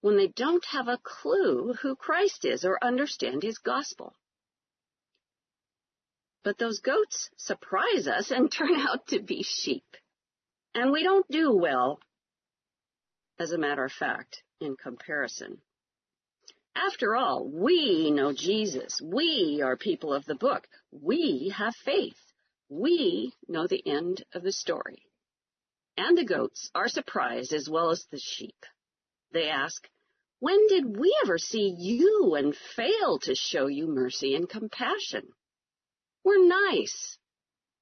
when 0.00 0.16
they 0.16 0.28
don't 0.28 0.64
have 0.66 0.88
a 0.88 0.98
clue 0.98 1.74
who 1.74 1.94
Christ 1.94 2.44
is 2.44 2.64
or 2.64 2.84
understand 2.84 3.42
his 3.42 3.58
gospel. 3.58 4.14
But 6.44 6.58
those 6.58 6.80
goats 6.80 7.30
surprise 7.36 8.08
us 8.08 8.30
and 8.30 8.50
turn 8.52 8.74
out 8.74 9.06
to 9.08 9.20
be 9.20 9.42
sheep. 9.42 9.96
And 10.74 10.90
we 10.90 11.02
don't 11.02 11.28
do 11.28 11.54
well, 11.54 12.00
as 13.38 13.52
a 13.52 13.58
matter 13.58 13.84
of 13.84 13.92
fact, 13.92 14.42
in 14.60 14.76
comparison. 14.76 15.60
After 16.74 17.14
all, 17.14 17.46
we 17.46 18.10
know 18.10 18.32
Jesus. 18.32 19.00
We 19.02 19.60
are 19.62 19.76
people 19.76 20.14
of 20.14 20.24
the 20.24 20.34
book. 20.34 20.66
We 20.90 21.52
have 21.56 21.74
faith. 21.76 22.16
We 22.70 23.34
know 23.46 23.66
the 23.66 23.86
end 23.86 24.24
of 24.32 24.42
the 24.42 24.52
story. 24.52 25.02
And 25.98 26.16
the 26.16 26.24
goats 26.24 26.70
are 26.74 26.88
surprised 26.88 27.52
as 27.52 27.68
well 27.68 27.90
as 27.90 28.06
the 28.06 28.18
sheep. 28.18 28.64
They 29.32 29.50
ask, 29.50 29.86
when 30.40 30.66
did 30.68 30.96
we 30.96 31.14
ever 31.22 31.36
see 31.36 31.74
you 31.78 32.34
and 32.34 32.56
fail 32.56 33.18
to 33.20 33.34
show 33.34 33.66
you 33.66 33.86
mercy 33.86 34.34
and 34.34 34.48
compassion? 34.48 35.28
We're 36.24 36.46
nice, 36.46 37.18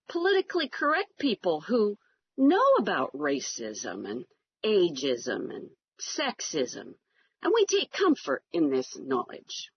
politically 0.08 0.68
correct 0.68 1.18
people 1.18 1.60
who 1.60 1.98
know 2.36 2.74
about 2.78 3.12
racism 3.12 4.08
and 4.08 4.24
ageism 4.64 5.50
and 5.54 5.70
sexism, 6.00 6.94
and 7.42 7.52
we 7.54 7.66
take 7.66 7.92
comfort 7.92 8.42
in 8.52 8.70
this 8.70 8.96
knowledge. 8.98 9.70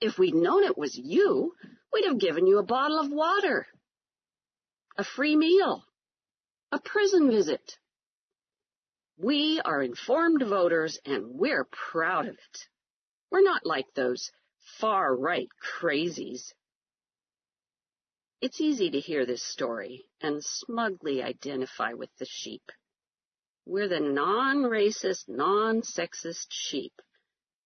If 0.00 0.18
we'd 0.18 0.34
known 0.34 0.64
it 0.64 0.78
was 0.78 0.96
you, 0.96 1.54
we'd 1.92 2.06
have 2.06 2.18
given 2.18 2.46
you 2.46 2.58
a 2.58 2.62
bottle 2.62 2.98
of 2.98 3.12
water, 3.12 3.66
a 4.96 5.04
free 5.04 5.36
meal, 5.36 5.84
a 6.72 6.80
prison 6.80 7.30
visit. 7.30 7.78
We 9.18 9.60
are 9.62 9.82
informed 9.82 10.42
voters 10.42 10.98
and 11.04 11.38
we're 11.38 11.64
proud 11.64 12.26
of 12.26 12.34
it. 12.34 12.68
We're 13.30 13.42
not 13.42 13.66
like 13.66 13.92
those 13.94 14.32
far 14.78 15.14
right 15.14 15.50
crazies 15.62 16.54
it's 18.40 18.60
easy 18.60 18.90
to 18.90 19.00
hear 19.00 19.26
this 19.26 19.42
story 19.42 20.04
and 20.22 20.42
smugly 20.42 21.22
identify 21.22 21.92
with 21.92 22.10
the 22.18 22.26
sheep. 22.28 22.62
We're 23.66 23.88
the 23.88 24.00
non-racist, 24.00 25.28
non-sexist 25.28 26.46
sheep. 26.50 26.92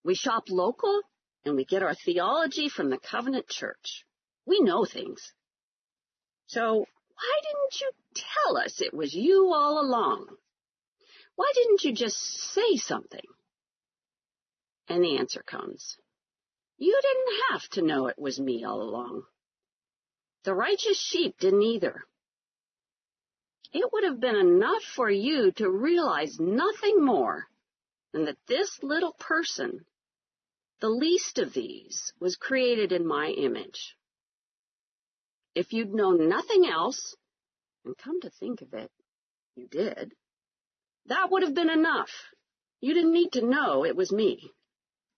We 0.05 0.15
shop 0.15 0.45
local 0.51 1.01
and 1.45 1.55
we 1.57 1.65
get 1.65 1.83
our 1.83 1.95
theology 1.95 2.69
from 2.69 2.91
the 2.91 2.99
covenant 2.99 3.49
church. 3.49 4.05
We 4.47 4.61
know 4.61 4.85
things. 4.85 5.33
So 6.47 6.81
why 6.81 7.41
didn't 7.43 7.81
you 7.81 7.91
tell 8.15 8.57
us 8.59 8.81
it 8.81 8.93
was 8.93 9.15
you 9.15 9.53
all 9.55 9.81
along? 9.81 10.27
Why 11.37 11.51
didn't 11.55 11.85
you 11.85 11.95
just 11.95 12.17
say 12.17 12.77
something? 12.77 13.25
And 14.89 15.03
the 15.03 15.19
answer 15.19 15.43
comes. 15.47 15.97
You 16.77 17.01
didn't 17.01 17.41
have 17.51 17.69
to 17.71 17.83
know 17.83 18.09
it 18.09 18.19
was 18.19 18.39
me 18.39 18.65
all 18.65 18.83
along. 18.83 19.23
The 20.45 20.55
righteous 20.55 20.99
sheep 20.99 21.39
didn't 21.39 21.63
either. 21.63 22.05
It 23.73 23.93
would 23.93 24.05
have 24.05 24.21
been 24.21 24.37
enough 24.37 24.83
for 24.95 25.11
you 25.11 25.51
to 25.53 25.71
realize 25.71 26.39
nothing 26.39 27.05
more 27.05 27.49
than 28.13 28.27
that 28.27 28.39
this 28.47 28.83
little 28.83 29.15
person, 29.19 29.85
the 30.81 30.91
least 30.91 31.39
of 31.39 31.53
these, 31.53 32.13
was 32.21 32.37
created 32.37 32.93
in 32.93 33.07
my 33.07 33.29
image. 33.29 33.97
If 35.55 35.73
you'd 35.73 35.95
known 35.95 36.29
nothing 36.29 36.67
else, 36.67 37.17
and 37.85 37.97
come 37.97 38.21
to 38.21 38.31
think 38.31 38.61
of 38.61 38.75
it, 38.75 38.91
you 39.57 39.67
did, 39.67 40.15
that 41.07 41.31
would 41.31 41.43
have 41.43 41.55
been 41.55 41.71
enough. 41.71 42.11
You 42.81 42.95
didn't 42.95 43.13
need 43.13 43.33
to 43.33 43.47
know 43.47 43.85
it 43.85 43.97
was 43.97 44.13
me. 44.13 44.51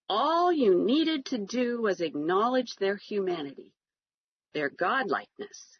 All 0.08 0.52
you 0.52 0.74
needed 0.74 1.26
to 1.26 1.38
do 1.38 1.80
was 1.82 2.00
acknowledge 2.00 2.76
their 2.76 2.96
humanity, 2.96 3.72
their 4.56 4.70
godlikeness, 4.70 5.76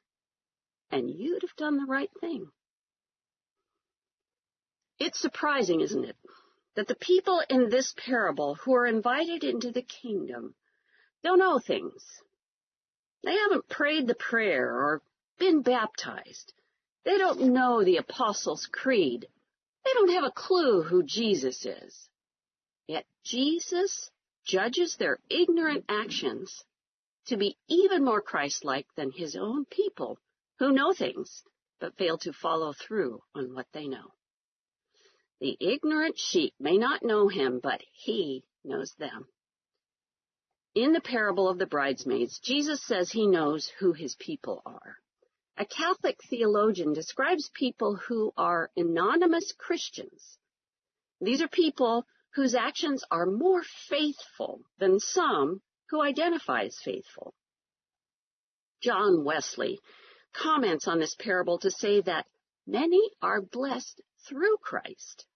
and 0.91 1.09
you'd 1.09 1.41
have 1.41 1.57
done 1.57 1.79
the 1.79 1.87
right 1.87 2.11
thing. 2.21 2.47
It's 4.99 5.19
surprising, 5.19 5.81
isn't 5.81 6.05
it, 6.05 6.17
that 6.75 6.87
the 6.87 6.95
people 6.95 7.43
in 7.49 7.71
this 7.71 7.95
parable 7.97 8.55
who 8.55 8.75
are 8.75 8.87
invited 8.87 9.45
into 9.45 9.73
the 9.73 9.81
kingdom 9.81 10.55
don't 11.25 11.39
know 11.39 11.59
things. 11.59 12.05
They 13.25 13.35
haven't 13.35 13.67
prayed 13.71 14.07
the 14.07 14.15
prayer 14.15 14.67
or 14.71 15.01
been 15.39 15.63
baptized. 15.63 16.53
They 17.07 17.17
don't 17.17 17.55
know 17.55 17.83
the 17.83 17.97
Apostles' 17.97 18.69
Creed. 18.71 19.27
They 19.87 19.93
don't 19.95 20.13
have 20.13 20.25
a 20.25 20.31
clue 20.31 20.83
who 20.83 21.03
Jesus 21.03 21.65
is. 21.65 22.11
Yet 22.87 23.07
Jesus 23.25 24.11
judges 24.45 24.97
their 24.97 25.19
ignorant 25.31 25.87
actions 25.89 26.63
to 27.27 27.37
be 27.37 27.57
even 27.69 28.05
more 28.05 28.21
Christ-like 28.21 28.87
than 28.97 29.11
his 29.11 29.37
own 29.37 29.65
people 29.65 30.19
who 30.59 30.73
know 30.73 30.93
things 30.93 31.43
but 31.81 31.97
fail 31.97 32.19
to 32.19 32.33
follow 32.33 32.73
through 32.73 33.21
on 33.35 33.55
what 33.55 33.67
they 33.73 33.87
know. 33.87 34.13
The 35.41 35.57
ignorant 35.61 36.19
sheep 36.19 36.55
may 36.59 36.79
not 36.79 37.03
know 37.03 37.29
him, 37.29 37.61
but 37.63 37.83
he 37.93 38.45
knows 38.65 38.95
them. 38.99 39.27
In 40.75 40.93
the 40.93 41.01
parable 41.01 41.49
of 41.49 41.59
the 41.59 41.67
bridesmaids, 41.67 42.39
Jesus 42.39 42.83
says 42.83 43.11
he 43.11 43.27
knows 43.27 43.71
who 43.79 43.93
his 43.93 44.15
people 44.15 44.63
are. 44.65 44.97
A 45.59 45.65
Catholic 45.65 46.19
theologian 46.29 46.93
describes 46.93 47.51
people 47.55 47.97
who 47.97 48.33
are 48.37 48.71
anonymous 48.77 49.53
Christians. 49.57 50.39
These 51.21 51.41
are 51.41 51.49
people 51.49 52.07
whose 52.35 52.55
actions 52.55 53.05
are 53.11 53.25
more 53.25 53.63
faithful 53.89 54.61
than 54.79 55.01
some 55.01 55.63
who 55.91 56.03
identify 56.03 56.65
as 56.65 56.79
faithful. 56.85 57.35
John 58.83 59.25
Wesley 59.25 59.81
comments 60.33 60.87
on 60.87 60.99
this 60.99 61.15
parable 61.15 61.59
to 61.61 61.71
say 61.71 62.01
that 62.03 62.27
many 62.67 63.11
are 63.23 63.41
blessed 63.41 64.01
through 64.29 64.57
Christ, 64.63 65.27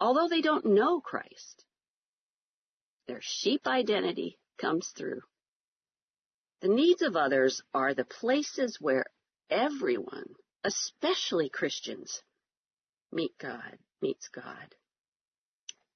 although 0.00 0.28
they 0.28 0.40
don't 0.40 0.66
know 0.66 1.00
Christ. 1.00 1.64
Their 3.06 3.20
sheep 3.20 3.66
identity 3.66 4.38
comes 4.58 4.88
through. 4.96 5.22
The 6.60 6.68
needs 6.68 7.02
of 7.02 7.16
others 7.16 7.60
are 7.74 7.94
the 7.94 8.04
places 8.04 8.78
where 8.80 9.06
everyone, 9.50 10.34
especially 10.62 11.48
Christians, 11.48 12.22
meet 13.10 13.36
God, 13.38 13.78
meets 14.00 14.28
God. 14.28 14.74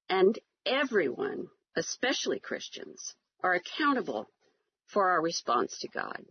And 0.09 0.37
everyone, 0.65 1.47
especially 1.75 2.39
Christians, 2.39 3.15
are 3.43 3.53
accountable 3.53 4.27
for 4.87 5.09
our 5.09 5.21
response 5.21 5.77
to 5.79 5.87
God. 5.87 6.23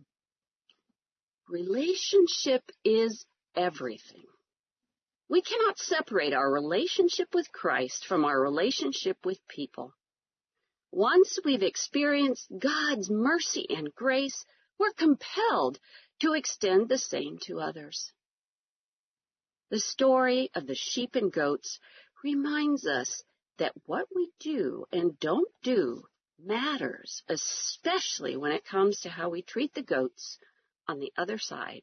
Relationship 1.49 2.63
is 2.83 3.25
everything. 3.55 4.25
We 5.29 5.41
cannot 5.41 5.77
separate 5.77 6.33
our 6.33 6.51
relationship 6.51 7.33
with 7.33 7.51
Christ 7.51 8.05
from 8.05 8.25
our 8.25 8.39
relationship 8.39 9.17
with 9.25 9.39
people. 9.47 9.93
Once 10.91 11.37
we've 11.43 11.63
experienced 11.63 12.47
God's 12.57 13.09
mercy 13.09 13.65
and 13.69 13.93
grace, 13.93 14.45
we're 14.79 14.93
compelled 14.93 15.79
to 16.21 16.33
extend 16.33 16.87
the 16.87 16.97
same 16.97 17.37
to 17.43 17.59
others. 17.59 18.11
The 19.69 19.79
story 19.79 20.49
of 20.55 20.65
the 20.65 20.75
sheep 20.75 21.15
and 21.15 21.31
goats 21.31 21.79
reminds 22.23 22.87
us 22.87 23.23
that 23.57 23.73
what 23.85 24.07
we 24.15 24.31
do 24.39 24.85
and 24.91 25.19
don't 25.19 25.51
do 25.61 26.03
matters, 26.43 27.23
especially 27.29 28.37
when 28.37 28.51
it 28.51 28.65
comes 28.65 28.99
to 29.01 29.09
how 29.09 29.29
we 29.29 29.41
treat 29.41 29.73
the 29.73 29.81
goats 29.81 30.37
on 30.87 30.99
the 30.99 31.11
other 31.17 31.37
side 31.37 31.81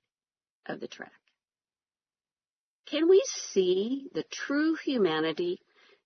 of 0.66 0.80
the 0.80 0.88
track. 0.88 1.12
Can 2.86 3.08
we 3.08 3.22
see 3.26 4.08
the 4.14 4.24
true 4.30 4.76
humanity, 4.76 5.60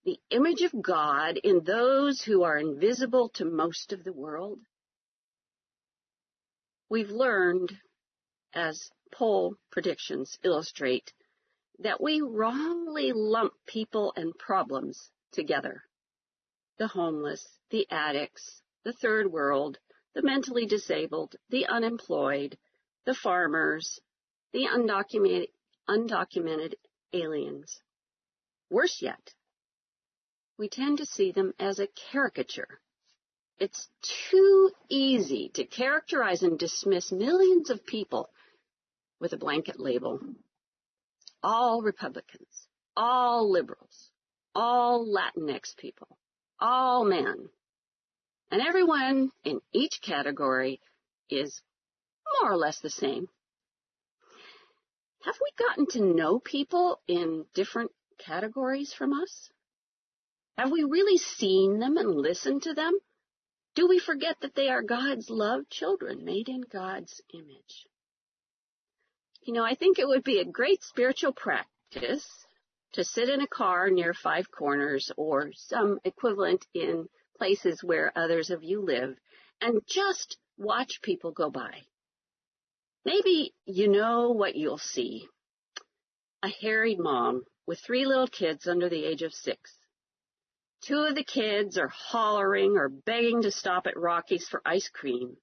the 0.04 0.18
image 0.30 0.62
of 0.62 0.80
God 0.80 1.36
in 1.36 1.64
those 1.64 2.22
who 2.22 2.44
are 2.44 2.56
invisible 2.56 3.30
to 3.34 3.44
most 3.44 3.92
of 3.92 4.04
the 4.04 4.12
world? 4.12 4.60
We've 6.88 7.10
learned, 7.10 7.72
as 8.54 8.90
poll 9.12 9.56
predictions 9.70 10.38
illustrate, 10.42 11.12
that 11.80 12.00
we 12.00 12.20
wrongly 12.20 13.12
lump 13.12 13.52
people 13.66 14.12
and 14.16 14.36
problems 14.38 15.10
together. 15.32 15.82
The 16.78 16.88
homeless, 16.88 17.46
the 17.70 17.86
addicts, 17.90 18.62
the 18.84 18.92
third 18.92 19.32
world, 19.32 19.78
the 20.14 20.22
mentally 20.22 20.66
disabled, 20.66 21.34
the 21.50 21.66
unemployed, 21.66 22.56
the 23.04 23.14
farmers, 23.14 24.00
the 24.52 24.66
undocumented, 24.66 25.48
undocumented 25.88 26.74
aliens. 27.12 27.80
Worse 28.70 29.02
yet, 29.02 29.34
we 30.56 30.68
tend 30.68 30.98
to 30.98 31.06
see 31.06 31.32
them 31.32 31.52
as 31.58 31.78
a 31.78 31.88
caricature. 32.12 32.80
It's 33.58 33.88
too 34.30 34.70
easy 34.88 35.50
to 35.54 35.64
characterize 35.64 36.42
and 36.42 36.58
dismiss 36.58 37.10
millions 37.10 37.70
of 37.70 37.84
people 37.84 38.30
with 39.18 39.32
a 39.32 39.36
blanket 39.36 39.80
label. 39.80 40.20
All 41.42 41.82
Republicans, 41.82 42.68
all 42.96 43.50
liberals, 43.50 44.10
all 44.54 45.06
Latinx 45.06 45.76
people, 45.76 46.18
all 46.60 47.04
men. 47.04 47.48
And 48.50 48.62
everyone 48.62 49.30
in 49.44 49.60
each 49.72 50.00
category 50.02 50.80
is 51.28 51.60
more 52.40 52.52
or 52.52 52.56
less 52.56 52.80
the 52.80 52.90
same. 52.90 53.28
Have 55.24 55.36
we 55.42 55.66
gotten 55.66 55.86
to 55.88 56.14
know 56.14 56.38
people 56.38 57.00
in 57.06 57.44
different 57.54 57.90
categories 58.18 58.92
from 58.92 59.12
us? 59.12 59.50
Have 60.56 60.70
we 60.70 60.84
really 60.84 61.18
seen 61.18 61.78
them 61.78 61.96
and 61.96 62.16
listened 62.16 62.62
to 62.62 62.74
them? 62.74 62.98
Do 63.74 63.86
we 63.86 64.00
forget 64.00 64.36
that 64.40 64.54
they 64.54 64.68
are 64.68 64.82
God's 64.82 65.28
loved 65.30 65.70
children 65.70 66.24
made 66.24 66.48
in 66.48 66.62
God's 66.62 67.20
image? 67.32 67.86
You 69.42 69.52
know, 69.52 69.64
I 69.64 69.74
think 69.74 69.98
it 69.98 70.08
would 70.08 70.24
be 70.24 70.40
a 70.40 70.44
great 70.44 70.82
spiritual 70.82 71.32
practice 71.32 72.26
to 72.98 73.04
sit 73.04 73.28
in 73.28 73.40
a 73.40 73.46
car 73.46 73.90
near 73.90 74.12
Five 74.12 74.50
Corners 74.50 75.12
or 75.16 75.52
some 75.54 76.00
equivalent 76.02 76.66
in 76.74 77.08
places 77.36 77.80
where 77.80 78.10
others 78.16 78.50
of 78.50 78.64
you 78.64 78.84
live 78.84 79.16
and 79.60 79.80
just 79.86 80.36
watch 80.56 81.00
people 81.00 81.30
go 81.30 81.48
by. 81.48 81.82
Maybe 83.04 83.54
you 83.66 83.86
know 83.86 84.32
what 84.32 84.56
you'll 84.56 84.78
see. 84.78 85.28
A 86.42 86.48
harried 86.48 86.98
mom 86.98 87.44
with 87.68 87.78
three 87.78 88.04
little 88.04 88.26
kids 88.26 88.66
under 88.66 88.88
the 88.88 89.04
age 89.04 89.22
of 89.22 89.32
six. 89.32 89.78
Two 90.84 91.04
of 91.04 91.14
the 91.14 91.22
kids 91.22 91.78
are 91.78 91.92
hollering 91.94 92.76
or 92.76 92.88
begging 92.88 93.42
to 93.42 93.52
stop 93.52 93.86
at 93.86 93.96
Rocky's 93.96 94.48
for 94.48 94.60
ice 94.66 94.90
cream, 94.92 95.36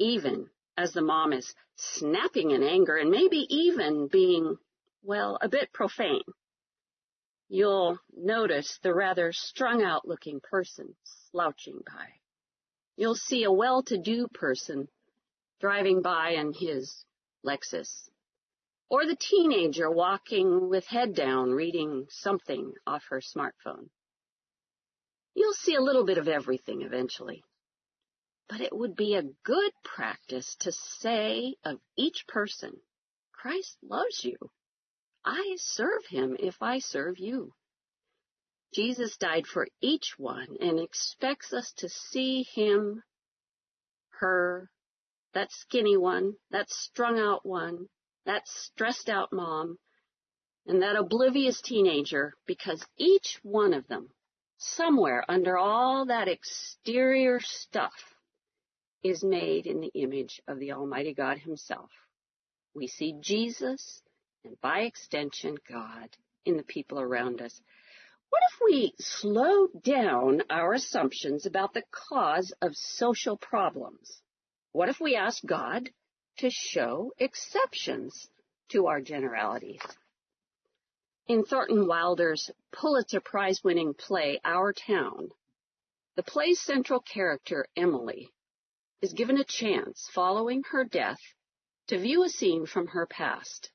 even 0.00 0.50
as 0.76 0.94
the 0.94 1.02
mom 1.02 1.32
is 1.32 1.54
snapping 1.76 2.50
in 2.50 2.64
anger 2.64 2.96
and 2.96 3.08
maybe 3.08 3.46
even 3.50 4.08
being, 4.08 4.56
well, 5.04 5.38
a 5.40 5.48
bit 5.48 5.72
profane 5.72 6.22
you'll 7.48 7.98
notice 8.16 8.78
the 8.82 8.94
rather 8.94 9.32
strung 9.32 9.82
out 9.82 10.06
looking 10.06 10.40
person 10.40 10.94
slouching 11.30 11.80
by. 11.86 12.06
You'll 12.96 13.14
see 13.14 13.44
a 13.44 13.52
well-to-do 13.52 14.28
person 14.34 14.88
driving 15.60 16.02
by 16.02 16.30
in 16.30 16.52
his 16.52 17.04
Lexus. 17.44 18.08
Or 18.90 19.06
the 19.06 19.16
teenager 19.16 19.90
walking 19.90 20.68
with 20.68 20.86
head 20.86 21.14
down 21.14 21.50
reading 21.50 22.06
something 22.10 22.72
off 22.86 23.04
her 23.10 23.20
smartphone. 23.20 23.88
You'll 25.34 25.52
see 25.52 25.74
a 25.74 25.82
little 25.82 26.04
bit 26.04 26.18
of 26.18 26.26
everything 26.26 26.82
eventually. 26.82 27.44
But 28.48 28.62
it 28.62 28.76
would 28.76 28.96
be 28.96 29.14
a 29.14 29.22
good 29.44 29.72
practice 29.84 30.56
to 30.60 30.72
say 30.72 31.56
of 31.64 31.78
each 31.96 32.26
person, 32.26 32.72
Christ 33.32 33.76
loves 33.82 34.24
you. 34.24 34.36
I 35.30 35.56
serve 35.58 36.06
him 36.06 36.38
if 36.40 36.62
I 36.62 36.78
serve 36.78 37.18
you. 37.18 37.52
Jesus 38.72 39.18
died 39.18 39.46
for 39.46 39.68
each 39.78 40.14
one 40.16 40.56
and 40.58 40.80
expects 40.80 41.52
us 41.52 41.70
to 41.74 41.88
see 41.90 42.44
him, 42.44 43.02
her, 44.20 44.70
that 45.34 45.52
skinny 45.52 45.98
one, 45.98 46.36
that 46.50 46.70
strung 46.70 47.18
out 47.18 47.44
one, 47.44 47.90
that 48.24 48.48
stressed 48.48 49.10
out 49.10 49.30
mom, 49.30 49.78
and 50.66 50.80
that 50.80 50.96
oblivious 50.96 51.60
teenager 51.60 52.32
because 52.46 52.82
each 52.96 53.38
one 53.42 53.74
of 53.74 53.86
them, 53.86 54.08
somewhere 54.56 55.26
under 55.28 55.58
all 55.58 56.06
that 56.06 56.28
exterior 56.28 57.38
stuff, 57.40 57.92
is 59.02 59.22
made 59.22 59.66
in 59.66 59.80
the 59.80 59.92
image 59.94 60.40
of 60.48 60.58
the 60.58 60.72
Almighty 60.72 61.12
God 61.12 61.36
Himself. 61.36 61.90
We 62.74 62.86
see 62.86 63.12
Jesus 63.20 64.02
and 64.44 64.60
by 64.60 64.80
extension 64.80 65.56
God 65.68 66.08
in 66.44 66.56
the 66.56 66.62
people 66.62 67.00
around 67.00 67.40
us. 67.42 67.60
What 68.30 68.42
if 68.52 68.60
we 68.64 68.94
slow 68.98 69.68
down 69.82 70.42
our 70.50 70.74
assumptions 70.74 71.46
about 71.46 71.72
the 71.72 71.84
cause 71.90 72.52
of 72.60 72.76
social 72.76 73.36
problems? 73.36 74.20
What 74.72 74.88
if 74.88 75.00
we 75.00 75.16
ask 75.16 75.44
God 75.44 75.88
to 76.38 76.50
show 76.50 77.12
exceptions 77.18 78.28
to 78.70 78.86
our 78.86 79.00
generalities? 79.00 79.80
In 81.26 81.44
Thornton 81.44 81.86
Wilder's 81.86 82.50
Pulitzer 82.72 83.20
Prize 83.20 83.62
winning 83.64 83.94
play, 83.94 84.40
Our 84.44 84.72
Town, 84.72 85.30
the 86.16 86.22
play's 86.22 86.60
central 86.60 87.00
character, 87.00 87.66
Emily, 87.76 88.30
is 89.00 89.12
given 89.12 89.38
a 89.38 89.44
chance 89.44 90.08
following 90.14 90.62
her 90.70 90.84
death 90.84 91.20
to 91.86 91.98
view 91.98 92.24
a 92.24 92.28
scene 92.28 92.66
from 92.66 92.88
her 92.88 93.06
past. 93.06 93.70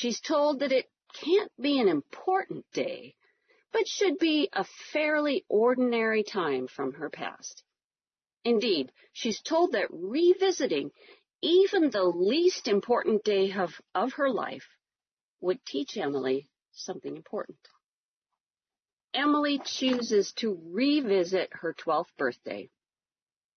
She's 0.00 0.20
told 0.20 0.60
that 0.60 0.70
it 0.70 0.88
can't 1.12 1.50
be 1.60 1.80
an 1.80 1.88
important 1.88 2.64
day, 2.70 3.16
but 3.72 3.88
should 3.88 4.16
be 4.18 4.48
a 4.52 4.62
fairly 4.92 5.44
ordinary 5.48 6.22
time 6.22 6.68
from 6.68 6.92
her 6.92 7.10
past. 7.10 7.64
Indeed, 8.44 8.92
she's 9.12 9.40
told 9.42 9.72
that 9.72 9.88
revisiting 9.90 10.92
even 11.42 11.90
the 11.90 12.04
least 12.04 12.68
important 12.68 13.24
day 13.24 13.52
of, 13.52 13.72
of 13.92 14.12
her 14.12 14.30
life 14.30 14.68
would 15.40 15.58
teach 15.66 15.96
Emily 15.96 16.48
something 16.70 17.16
important. 17.16 17.58
Emily 19.12 19.58
chooses 19.64 20.32
to 20.34 20.60
revisit 20.70 21.50
her 21.54 21.74
12th 21.74 22.16
birthday, 22.16 22.70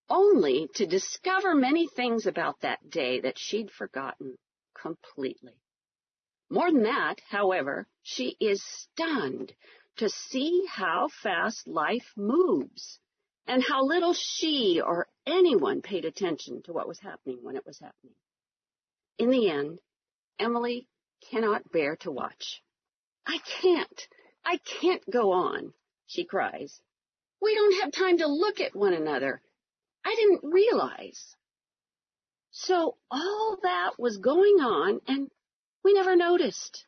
only 0.10 0.70
to 0.74 0.88
discover 0.88 1.54
many 1.54 1.88
things 1.88 2.26
about 2.26 2.62
that 2.62 2.90
day 2.90 3.20
that 3.20 3.38
she'd 3.38 3.70
forgotten 3.70 4.40
completely. 4.74 5.54
More 6.52 6.70
than 6.70 6.84
that, 6.84 7.22
however, 7.30 7.88
she 8.04 8.36
is 8.42 8.62
stunned 8.62 9.54
to 9.96 10.10
see 10.10 10.66
how 10.68 11.08
fast 11.24 11.66
life 11.66 12.12
moves 12.18 13.00
and 13.48 13.64
how 13.64 13.86
little 13.86 14.14
she 14.14 14.82
or 14.82 15.08
anyone 15.26 15.82
paid 15.82 16.04
attention 16.04 16.62
to 16.64 16.74
what 16.74 16.90
was 16.90 17.00
happening 17.00 17.40
when 17.42 17.56
it 17.56 17.66
was 17.66 17.80
happening. 17.80 18.16
In 19.18 19.30
the 19.30 19.50
end, 19.50 19.80
Emily 20.40 20.90
cannot 21.30 21.72
bear 21.72 21.96
to 22.02 22.12
watch. 22.12 22.62
I 23.26 23.40
can't. 23.62 24.08
I 24.44 24.58
can't 24.58 25.10
go 25.10 25.32
on, 25.32 25.74
she 26.06 26.26
cries. 26.26 26.82
We 27.42 27.56
don't 27.56 27.82
have 27.82 27.94
time 27.94 28.18
to 28.18 28.28
look 28.28 28.60
at 28.60 28.76
one 28.76 28.94
another. 28.94 29.42
I 30.04 30.16
didn't 30.16 30.52
realize. 30.52 31.34
So 32.50 32.98
all 33.10 33.58
that 33.64 33.92
was 33.98 34.18
going 34.18 34.60
on 34.60 35.00
and 35.08 35.32
we 35.84 35.94
never 35.94 36.16
noticed. 36.16 36.86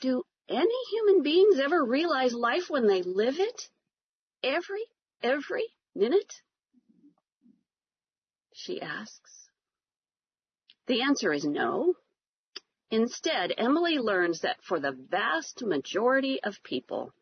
Do 0.00 0.22
any 0.48 0.84
human 0.90 1.22
beings 1.22 1.58
ever 1.58 1.84
realize 1.84 2.32
life 2.32 2.68
when 2.68 2.86
they 2.86 3.02
live 3.02 3.38
it? 3.38 3.68
Every, 4.42 4.84
every 5.22 5.64
minute? 5.94 6.34
She 8.54 8.80
asks. 8.80 9.48
The 10.86 11.02
answer 11.02 11.32
is 11.32 11.44
no. 11.44 11.94
Instead, 12.90 13.52
Emily 13.58 13.98
learns 13.98 14.40
that 14.40 14.62
for 14.62 14.78
the 14.78 14.92
vast 14.92 15.62
majority 15.62 16.40
of 16.42 16.62
people, 16.62 17.12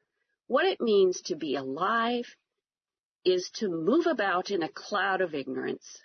what 0.47 0.67
it 0.67 0.81
means 0.81 1.23
to 1.23 1.37
be 1.37 1.57
alive 1.57 2.27
is 3.25 3.51
to 3.55 3.69
move 3.71 4.07
about 4.07 4.51
in 4.51 4.63
a 4.63 4.69
cloud 4.69 5.23
of 5.23 5.35
ignorance. 5.35 6.03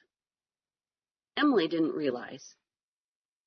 Emily 1.36 1.68
didn't 1.68 1.92
realize. 1.92 2.56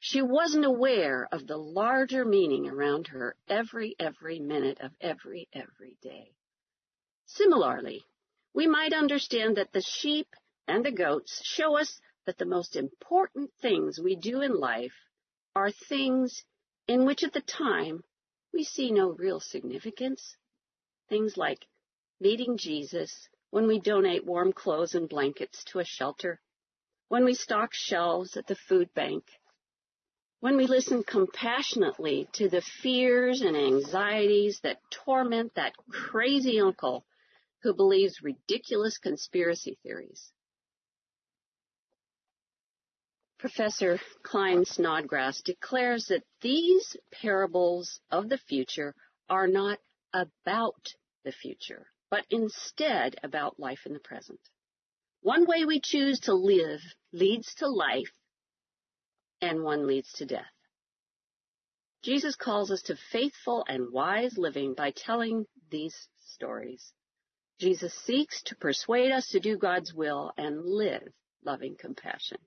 She 0.04 0.20
wasn't 0.20 0.64
aware 0.64 1.28
of 1.30 1.46
the 1.46 1.56
larger 1.56 2.24
meaning 2.24 2.68
around 2.68 3.06
her 3.06 3.36
every, 3.46 3.94
every 4.00 4.40
minute 4.40 4.80
of 4.80 4.90
every, 5.00 5.48
every 5.52 5.96
day. 6.02 6.34
Similarly, 7.26 8.04
we 8.52 8.66
might 8.66 8.92
understand 8.92 9.56
that 9.58 9.70
the 9.70 9.80
sheep 9.80 10.26
and 10.66 10.84
the 10.84 10.90
goats 10.90 11.40
show 11.44 11.78
us 11.78 12.00
that 12.26 12.36
the 12.36 12.44
most 12.44 12.74
important 12.74 13.52
things 13.60 14.00
we 14.00 14.16
do 14.16 14.40
in 14.40 14.58
life 14.58 15.06
are 15.54 15.70
things 15.70 16.42
in 16.88 17.06
which 17.06 17.22
at 17.22 17.32
the 17.32 17.40
time 17.40 18.02
we 18.52 18.64
see 18.64 18.90
no 18.90 19.10
real 19.10 19.38
significance. 19.38 20.36
Things 21.10 21.36
like 21.36 21.68
meeting 22.18 22.56
Jesus 22.56 23.28
when 23.50 23.68
we 23.68 23.78
donate 23.78 24.26
warm 24.26 24.52
clothes 24.52 24.96
and 24.96 25.08
blankets 25.08 25.62
to 25.66 25.78
a 25.78 25.84
shelter, 25.84 26.40
when 27.06 27.24
we 27.24 27.34
stock 27.34 27.72
shelves 27.72 28.36
at 28.36 28.48
the 28.48 28.56
food 28.56 28.92
bank, 28.94 29.22
when 30.42 30.56
we 30.56 30.66
listen 30.66 31.04
compassionately 31.04 32.28
to 32.32 32.48
the 32.48 32.60
fears 32.82 33.42
and 33.42 33.56
anxieties 33.56 34.58
that 34.64 34.78
torment 34.90 35.54
that 35.54 35.72
crazy 35.88 36.58
uncle 36.58 37.04
who 37.62 37.72
believes 37.72 38.24
ridiculous 38.24 38.98
conspiracy 38.98 39.78
theories. 39.84 40.32
Professor 43.38 44.00
Klyne 44.24 44.66
Snodgrass 44.66 45.42
declares 45.42 46.06
that 46.06 46.24
these 46.40 46.96
parables 47.12 48.00
of 48.10 48.28
the 48.28 48.38
future 48.38 48.96
are 49.30 49.46
not 49.46 49.78
about 50.12 50.88
the 51.24 51.30
future, 51.30 51.86
but 52.10 52.26
instead 52.30 53.14
about 53.22 53.60
life 53.60 53.86
in 53.86 53.92
the 53.92 54.00
present. 54.00 54.40
One 55.20 55.46
way 55.46 55.64
we 55.64 55.78
choose 55.78 56.18
to 56.22 56.34
live 56.34 56.80
leads 57.12 57.54
to 57.58 57.68
life, 57.68 58.10
and 59.42 59.62
one 59.62 59.86
leads 59.86 60.10
to 60.14 60.24
death. 60.24 60.46
Jesus 62.02 62.36
calls 62.36 62.70
us 62.70 62.82
to 62.82 62.96
faithful 62.96 63.64
and 63.68 63.92
wise 63.92 64.38
living 64.38 64.74
by 64.74 64.92
telling 64.92 65.46
these 65.70 66.08
stories. 66.20 66.92
Jesus 67.60 67.94
seeks 68.06 68.42
to 68.44 68.56
persuade 68.56 69.12
us 69.12 69.28
to 69.28 69.40
do 69.40 69.56
God's 69.56 69.92
will 69.92 70.32
and 70.36 70.64
live 70.64 71.06
loving 71.44 71.76
compassion. 71.78 72.38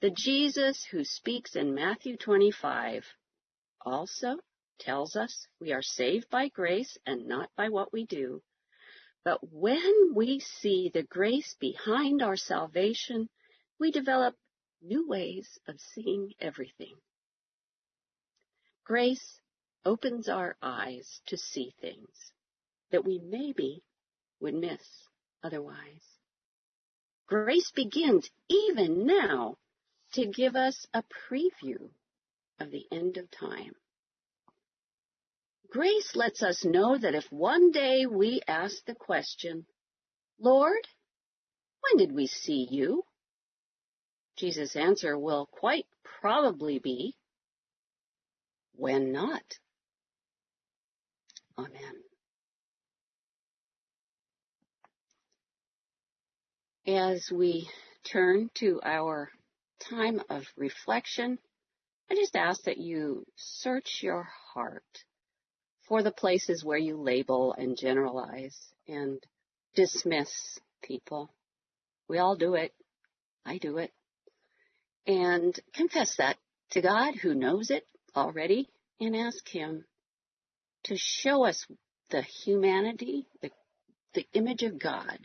The 0.00 0.10
Jesus 0.10 0.84
who 0.90 1.04
speaks 1.04 1.56
in 1.56 1.74
Matthew 1.74 2.16
25 2.16 3.04
also 3.84 4.36
tells 4.78 5.16
us 5.16 5.46
we 5.60 5.72
are 5.72 5.82
saved 5.82 6.28
by 6.30 6.48
grace 6.48 6.96
and 7.06 7.26
not 7.26 7.50
by 7.56 7.68
what 7.68 7.92
we 7.92 8.06
do. 8.06 8.42
But 9.24 9.40
when 9.52 10.14
we 10.14 10.40
see 10.40 10.90
the 10.92 11.02
grace 11.02 11.54
behind 11.60 12.22
our 12.22 12.36
salvation, 12.36 13.28
we 13.78 13.90
develop 13.90 14.34
new 14.82 15.08
ways 15.08 15.58
of 15.68 15.80
seeing 15.80 16.32
everything. 16.40 16.94
Grace 18.84 19.40
opens 19.84 20.28
our 20.28 20.56
eyes 20.62 21.20
to 21.26 21.36
see 21.36 21.74
things 21.80 22.32
that 22.90 23.04
we 23.04 23.18
maybe 23.18 23.82
would 24.40 24.54
miss 24.54 24.82
otherwise. 25.42 26.18
Grace 27.26 27.70
begins 27.70 28.28
even 28.48 29.06
now 29.06 29.56
to 30.12 30.26
give 30.26 30.56
us 30.56 30.86
a 30.92 31.04
preview 31.30 31.90
of 32.58 32.70
the 32.70 32.86
end 32.90 33.16
of 33.16 33.30
time. 33.30 33.72
Grace 35.70 36.16
lets 36.16 36.42
us 36.42 36.64
know 36.64 36.98
that 36.98 37.14
if 37.14 37.30
one 37.30 37.70
day 37.70 38.04
we 38.04 38.40
ask 38.48 38.84
the 38.84 38.94
question, 38.94 39.66
Lord, 40.40 40.88
when 41.82 42.04
did 42.04 42.12
we 42.14 42.26
see 42.26 42.66
you? 42.68 43.04
Jesus' 44.40 44.74
answer 44.74 45.18
will 45.18 45.46
quite 45.52 45.86
probably 46.22 46.78
be, 46.78 47.14
when 48.74 49.12
not. 49.12 49.42
Amen. 51.58 52.02
As 56.86 57.30
we 57.30 57.68
turn 58.10 58.48
to 58.54 58.80
our 58.82 59.30
time 59.90 60.22
of 60.30 60.44
reflection, 60.56 61.38
I 62.10 62.14
just 62.14 62.34
ask 62.34 62.62
that 62.62 62.78
you 62.78 63.26
search 63.36 64.00
your 64.02 64.26
heart 64.54 65.04
for 65.86 66.02
the 66.02 66.12
places 66.12 66.64
where 66.64 66.78
you 66.78 66.96
label 66.96 67.54
and 67.58 67.76
generalize 67.76 68.56
and 68.88 69.22
dismiss 69.74 70.30
people, 70.82 71.30
We 72.08 72.18
all 72.18 72.36
do 72.36 72.54
it. 72.54 72.72
I 73.44 73.58
do 73.58 73.76
it. 73.76 73.92
And 75.10 75.58
confess 75.74 76.14
that 76.18 76.36
to 76.70 76.80
God 76.80 77.16
who 77.16 77.34
knows 77.34 77.72
it 77.72 77.84
already 78.14 78.68
and 79.00 79.16
ask 79.16 79.48
Him 79.48 79.84
to 80.84 80.96
show 80.96 81.44
us 81.44 81.66
the 82.10 82.22
humanity, 82.22 83.26
the, 83.42 83.50
the 84.14 84.24
image 84.34 84.62
of 84.62 84.78
God 84.78 85.18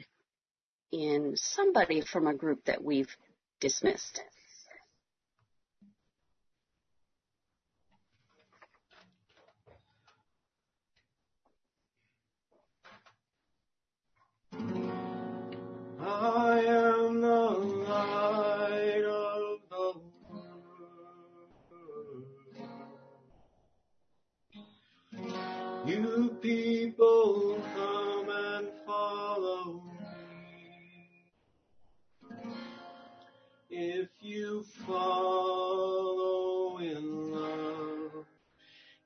in 0.92 1.34
somebody 1.36 2.02
from 2.02 2.26
a 2.26 2.34
group 2.34 2.66
that 2.66 2.84
we've 2.84 3.16
dismissed. 3.60 4.24
I 16.00 16.64
am 16.66 16.85
people 26.96 27.62
come 27.76 28.30
and 28.30 28.68
follow 28.86 29.84
me. 30.00 31.26
If 33.70 34.10
you 34.22 34.64
follow 34.88 36.78
in 36.78 37.34
love, 37.34 38.26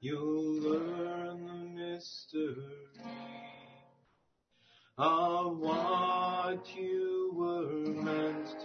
you'll 0.01 0.61
learn 0.61 1.47
the 1.47 1.81
mystery 1.81 2.53
of 4.99 5.57
what 5.57 6.67
you 6.77 7.31
were 7.33 7.91
meant 8.03 8.58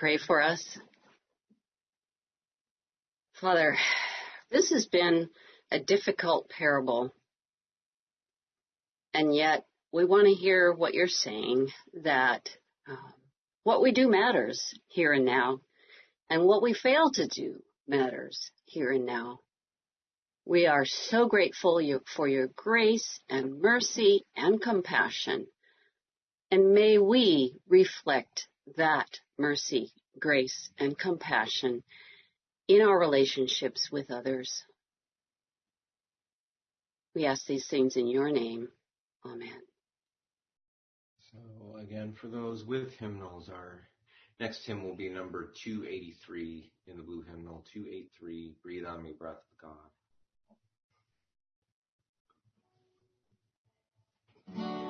pray 0.00 0.16
for 0.16 0.40
us. 0.40 0.78
Father, 3.38 3.76
this 4.50 4.70
has 4.70 4.86
been 4.86 5.28
a 5.70 5.78
difficult 5.78 6.48
parable. 6.48 7.14
And 9.12 9.34
yet 9.34 9.66
we 9.92 10.06
want 10.06 10.24
to 10.24 10.32
hear 10.32 10.72
what 10.72 10.94
you're 10.94 11.06
saying 11.06 11.68
that 12.02 12.48
um, 12.88 13.12
what 13.62 13.82
we 13.82 13.92
do 13.92 14.08
matters 14.08 14.72
here 14.88 15.12
and 15.12 15.26
now 15.26 15.60
and 16.30 16.46
what 16.46 16.62
we 16.62 16.72
fail 16.72 17.10
to 17.10 17.28
do 17.28 17.62
matters 17.86 18.50
here 18.64 18.92
and 18.92 19.04
now. 19.04 19.40
We 20.46 20.66
are 20.66 20.86
so 20.86 21.28
grateful 21.28 21.78
for 22.16 22.26
your 22.26 22.48
grace 22.56 23.20
and 23.28 23.60
mercy 23.60 24.24
and 24.34 24.62
compassion. 24.62 25.46
And 26.50 26.72
may 26.72 26.96
we 26.96 27.58
reflect 27.68 28.46
that 28.76 29.08
mercy, 29.38 29.92
grace, 30.18 30.70
and 30.78 30.98
compassion 30.98 31.82
in 32.68 32.82
our 32.82 32.98
relationships 32.98 33.90
with 33.90 34.10
others. 34.10 34.64
We 37.14 37.26
ask 37.26 37.46
these 37.46 37.66
things 37.66 37.96
in 37.96 38.06
your 38.06 38.30
name. 38.30 38.68
Amen. 39.24 39.60
So 41.32 41.78
again, 41.78 42.14
for 42.20 42.28
those 42.28 42.64
with 42.64 42.92
hymnals, 42.94 43.48
our 43.48 43.80
next 44.38 44.64
hymn 44.66 44.84
will 44.84 44.96
be 44.96 45.08
number 45.08 45.52
283 45.64 46.70
in 46.86 46.96
the 46.96 47.02
blue 47.02 47.22
hymnal, 47.22 47.64
283, 47.72 48.54
Breathe 48.62 48.86
on 48.86 49.02
Me, 49.02 49.12
Breath 49.18 49.42
of 49.52 49.58
God. 54.56 54.89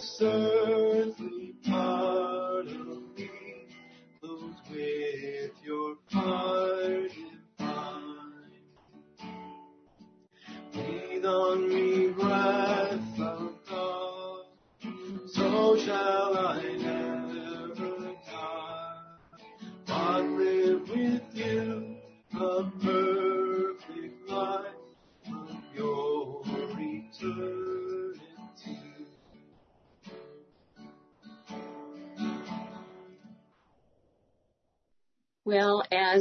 this 0.00 0.22
earthly 0.22 1.39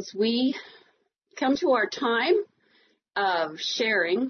as 0.09 0.15
we 0.15 0.55
come 1.37 1.55
to 1.57 1.71
our 1.71 1.87
time 1.87 2.35
of 3.15 3.59
sharing, 3.59 4.29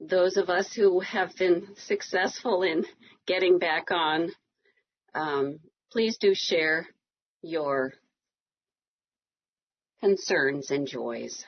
those 0.00 0.36
of 0.36 0.48
us 0.48 0.72
who 0.72 1.00
have 1.00 1.34
been 1.36 1.66
successful 1.76 2.62
in 2.62 2.84
getting 3.26 3.58
back 3.58 3.90
on, 3.90 4.30
um, 5.14 5.58
please 5.90 6.18
do 6.18 6.34
share 6.34 6.86
your 7.42 7.92
concerns 10.00 10.70
and 10.70 10.86
joys. 10.86 11.44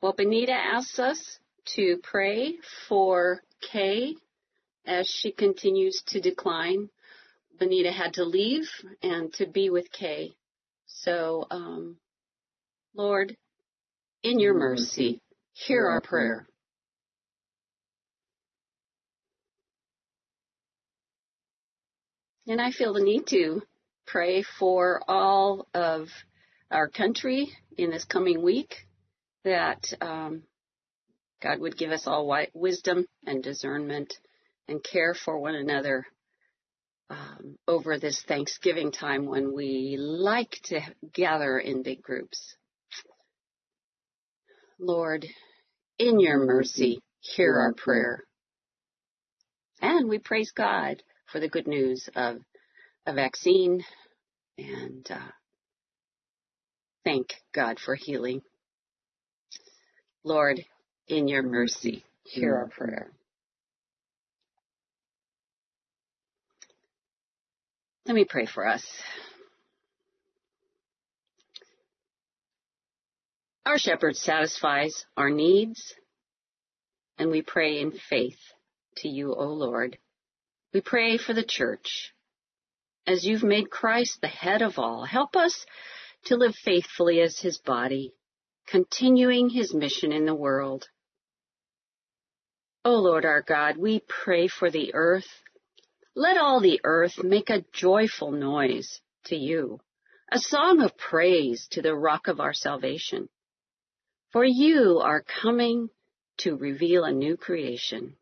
Well, 0.00 0.14
Benita 0.16 0.52
asks 0.52 0.98
us 0.98 1.38
to 1.76 1.98
pray 2.02 2.54
for 2.88 3.42
Kay 3.60 4.14
as 4.86 5.08
she 5.08 5.32
continues 5.32 6.02
to 6.08 6.20
decline. 6.20 6.88
Benita 7.58 7.90
had 7.90 8.14
to 8.14 8.24
leave 8.24 8.68
and 9.02 9.32
to 9.34 9.46
be 9.46 9.70
with 9.70 9.90
Kay. 9.90 10.32
So, 10.86 11.46
um, 11.50 11.96
Lord, 12.94 13.36
in 14.22 14.38
your 14.38 14.54
mercy, 14.54 15.20
hear 15.52 15.86
our 15.88 16.00
prayer. 16.00 16.46
And 22.46 22.60
I 22.60 22.70
feel 22.70 22.94
the 22.94 23.02
need 23.02 23.26
to 23.28 23.62
pray 24.06 24.42
for 24.42 25.02
all 25.06 25.68
of 25.74 26.08
our 26.70 26.88
country 26.88 27.50
in 27.76 27.90
this 27.90 28.04
coming 28.04 28.42
week 28.42 28.86
that 29.44 29.92
um, 30.00 30.42
God 31.42 31.60
would 31.60 31.76
give 31.76 31.90
us 31.90 32.06
all 32.06 32.34
wisdom 32.54 33.06
and 33.26 33.42
discernment 33.42 34.14
and 34.66 34.82
care 34.82 35.14
for 35.14 35.38
one 35.38 35.54
another 35.54 36.06
um, 37.10 37.56
over 37.66 37.98
this 37.98 38.22
Thanksgiving 38.22 38.92
time 38.92 39.26
when 39.26 39.54
we 39.54 39.96
like 39.98 40.58
to 40.64 40.80
gather 41.12 41.58
in 41.58 41.82
big 41.82 42.02
groups. 42.02 42.56
Lord, 44.78 45.26
in 45.98 46.20
your 46.20 46.38
mercy, 46.38 47.00
hear 47.20 47.56
our 47.56 47.72
prayer. 47.72 48.24
And 49.80 50.08
we 50.08 50.18
praise 50.18 50.52
God 50.52 51.02
for 51.30 51.40
the 51.40 51.48
good 51.48 51.66
news 51.66 52.08
of 52.14 52.38
a 53.06 53.14
vaccine 53.14 53.84
and 54.58 55.06
uh, 55.10 55.30
thank 57.04 57.34
God 57.54 57.78
for 57.78 57.94
healing. 57.94 58.42
Lord, 60.24 60.60
in 61.06 61.28
your 61.28 61.42
mercy, 61.42 62.04
hear 62.24 62.56
our 62.56 62.68
prayer. 62.68 63.10
Let 68.08 68.14
me 68.14 68.24
pray 68.24 68.46
for 68.46 68.66
us. 68.66 68.82
Our 73.66 73.76
shepherd 73.76 74.16
satisfies 74.16 75.04
our 75.14 75.28
needs, 75.28 75.94
and 77.18 77.30
we 77.30 77.42
pray 77.42 77.80
in 77.80 77.92
faith 77.92 78.38
to 78.96 79.10
you, 79.10 79.34
O 79.34 79.48
Lord. 79.48 79.98
We 80.72 80.80
pray 80.80 81.18
for 81.18 81.34
the 81.34 81.44
church. 81.46 82.14
As 83.06 83.26
you've 83.26 83.42
made 83.42 83.70
Christ 83.70 84.22
the 84.22 84.28
head 84.28 84.62
of 84.62 84.78
all, 84.78 85.04
help 85.04 85.36
us 85.36 85.66
to 86.24 86.36
live 86.36 86.54
faithfully 86.54 87.20
as 87.20 87.38
his 87.38 87.58
body, 87.58 88.14
continuing 88.66 89.50
his 89.50 89.74
mission 89.74 90.12
in 90.12 90.24
the 90.24 90.34
world. 90.34 90.88
O 92.86 92.94
Lord 92.94 93.26
our 93.26 93.42
God, 93.42 93.76
we 93.76 94.02
pray 94.08 94.48
for 94.48 94.70
the 94.70 94.94
earth. 94.94 95.28
Let 96.18 96.36
all 96.36 96.58
the 96.60 96.80
earth 96.82 97.22
make 97.22 97.48
a 97.48 97.64
joyful 97.72 98.32
noise 98.32 99.00
to 99.26 99.36
you, 99.36 99.78
a 100.32 100.40
song 100.40 100.80
of 100.80 100.98
praise 100.98 101.68
to 101.70 101.80
the 101.80 101.94
rock 101.94 102.26
of 102.26 102.40
our 102.40 102.52
salvation. 102.52 103.28
For 104.32 104.44
you 104.44 104.98
are 104.98 105.22
coming 105.22 105.90
to 106.38 106.56
reveal 106.56 107.04
a 107.04 107.12
new 107.12 107.36
creation. 107.36 108.16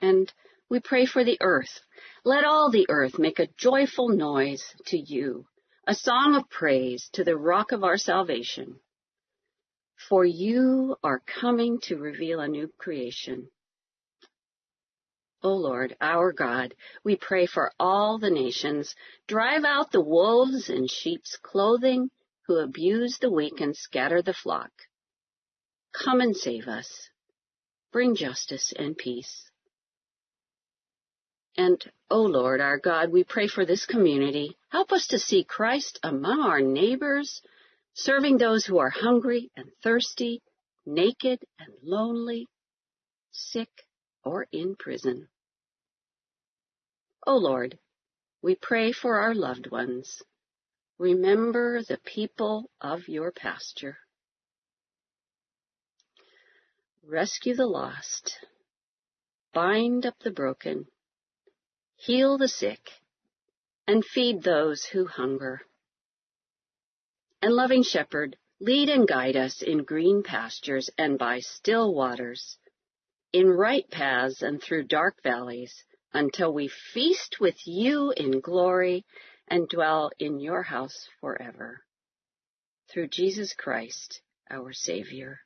And 0.00 0.32
we 0.68 0.80
pray 0.80 1.06
for 1.06 1.22
the 1.22 1.38
earth. 1.40 1.78
Let 2.24 2.42
all 2.42 2.72
the 2.72 2.86
earth 2.88 3.16
make 3.20 3.38
a 3.38 3.54
joyful 3.56 4.08
noise 4.08 4.64
to 4.86 4.98
you, 4.98 5.46
a 5.86 5.94
song 5.94 6.34
of 6.34 6.50
praise 6.50 7.08
to 7.12 7.22
the 7.22 7.36
rock 7.36 7.70
of 7.70 7.84
our 7.84 7.98
salvation. 7.98 8.80
For 10.08 10.24
you 10.24 10.96
are 11.04 11.22
coming 11.40 11.78
to 11.82 11.98
reveal 11.98 12.40
a 12.40 12.48
new 12.48 12.68
creation. 12.78 13.48
O 15.44 15.56
Lord, 15.56 15.94
our 16.00 16.32
God, 16.32 16.74
we 17.04 17.16
pray 17.16 17.44
for 17.44 17.70
all 17.78 18.18
the 18.18 18.30
nations. 18.30 18.94
Drive 19.28 19.62
out 19.62 19.92
the 19.92 20.00
wolves 20.00 20.70
in 20.70 20.86
sheep's 20.88 21.36
clothing 21.36 22.08
who 22.46 22.56
abuse 22.56 23.18
the 23.18 23.30
weak 23.30 23.60
and 23.60 23.76
scatter 23.76 24.22
the 24.22 24.32
flock. 24.32 24.70
Come 25.92 26.22
and 26.22 26.34
save 26.34 26.66
us. 26.66 27.10
Bring 27.92 28.16
justice 28.16 28.72
and 28.74 28.96
peace. 28.96 29.50
And, 31.58 31.78
O 32.10 32.22
Lord, 32.22 32.62
our 32.62 32.78
God, 32.78 33.12
we 33.12 33.22
pray 33.22 33.46
for 33.46 33.66
this 33.66 33.84
community. 33.84 34.56
Help 34.70 34.92
us 34.92 35.08
to 35.08 35.18
see 35.18 35.44
Christ 35.44 36.00
among 36.02 36.40
our 36.40 36.62
neighbors, 36.62 37.42
serving 37.92 38.38
those 38.38 38.64
who 38.64 38.78
are 38.78 38.88
hungry 38.88 39.50
and 39.56 39.70
thirsty, 39.82 40.42
naked 40.86 41.40
and 41.58 41.74
lonely, 41.82 42.48
sick 43.30 43.68
or 44.24 44.46
in 44.50 44.74
prison. 44.74 45.28
O 47.26 47.36
Lord, 47.36 47.78
we 48.42 48.54
pray 48.54 48.92
for 48.92 49.18
our 49.18 49.34
loved 49.34 49.70
ones. 49.70 50.22
Remember 50.98 51.82
the 51.82 51.98
people 52.04 52.70
of 52.80 53.08
your 53.08 53.32
pasture. 53.32 53.98
Rescue 57.02 57.54
the 57.54 57.66
lost. 57.66 58.38
Bind 59.52 60.04
up 60.04 60.18
the 60.20 60.30
broken. 60.30 60.86
Heal 61.96 62.36
the 62.36 62.48
sick. 62.48 62.90
And 63.86 64.04
feed 64.04 64.42
those 64.42 64.84
who 64.84 65.06
hunger. 65.06 65.62
And 67.40 67.54
loving 67.54 67.82
shepherd, 67.82 68.36
lead 68.60 68.88
and 68.88 69.06
guide 69.06 69.36
us 69.36 69.62
in 69.62 69.84
green 69.84 70.22
pastures 70.22 70.90
and 70.96 71.18
by 71.18 71.40
still 71.40 71.94
waters, 71.94 72.58
in 73.32 73.48
right 73.48 73.88
paths 73.90 74.42
and 74.42 74.62
through 74.62 74.84
dark 74.84 75.22
valleys, 75.22 75.84
until 76.14 76.52
we 76.52 76.68
feast 76.68 77.38
with 77.40 77.66
you 77.66 78.12
in 78.16 78.40
glory 78.40 79.04
and 79.48 79.68
dwell 79.68 80.10
in 80.18 80.40
your 80.40 80.62
house 80.62 81.08
forever. 81.20 81.82
Through 82.90 83.08
Jesus 83.08 83.54
Christ, 83.54 84.20
our 84.50 84.72
Savior. 84.72 85.40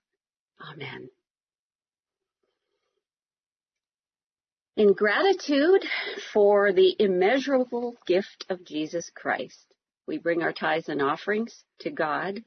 Amen. 0.61 1.09
In 4.77 4.93
gratitude 4.93 5.85
for 6.33 6.73
the 6.73 6.95
immeasurable 7.01 7.97
gift 8.07 8.47
of 8.49 8.65
Jesus 8.65 9.11
Christ, 9.13 9.67
we 10.07 10.19
bring 10.19 10.43
our 10.43 10.53
tithes 10.53 10.89
and 10.89 11.03
offerings 11.03 11.65
to 11.81 11.91
God, 11.91 12.45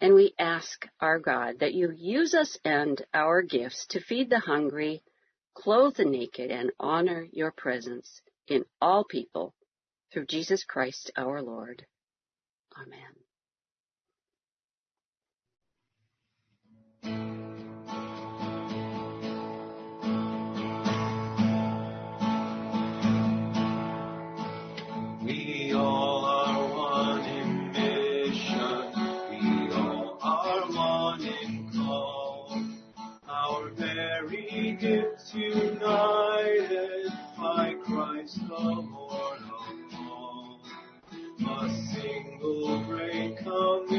and 0.00 0.14
we 0.14 0.32
ask 0.38 0.86
our 1.00 1.18
God 1.18 1.58
that 1.58 1.74
you 1.74 1.90
use 1.90 2.34
us 2.34 2.56
and 2.64 3.04
our 3.12 3.42
gifts 3.42 3.86
to 3.88 4.00
feed 4.00 4.30
the 4.30 4.38
hungry, 4.38 5.02
clothe 5.62 5.96
the 5.96 6.04
naked, 6.04 6.50
and 6.50 6.70
honor 6.80 7.26
your 7.32 7.52
presence 7.52 8.20
in 8.48 8.64
all 8.80 9.04
people 9.04 9.54
through 10.12 10.26
Jesus 10.26 10.64
Christ 10.64 11.10
our 11.16 11.42
Lord. 11.42 11.86
Amen. 17.04 17.39
Gifts 34.80 35.34
united 35.34 37.12
by 37.36 37.74
Christ 37.84 38.38
the 38.48 38.54
Lord 38.54 39.38
of 39.38 40.00
all. 40.08 40.58
A 41.46 41.68
single 41.92 42.82
great 42.84 43.36
commission 43.36 43.89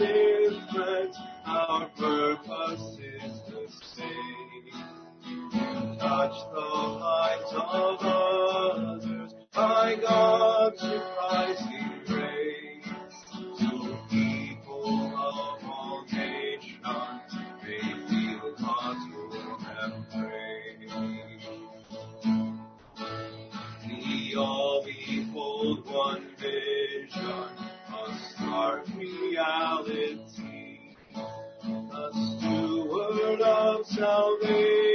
ministries 0.00 0.43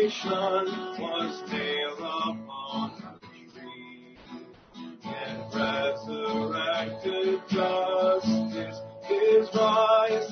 salvation 0.09 0.73
was 0.99 1.51
nailed 1.51 1.99
upon 1.99 2.91
a 3.03 3.19
tree. 3.53 4.17
And 5.03 5.53
resurrected 5.53 7.41
justice 7.49 8.81
is 9.09 9.49
rise 9.53 10.28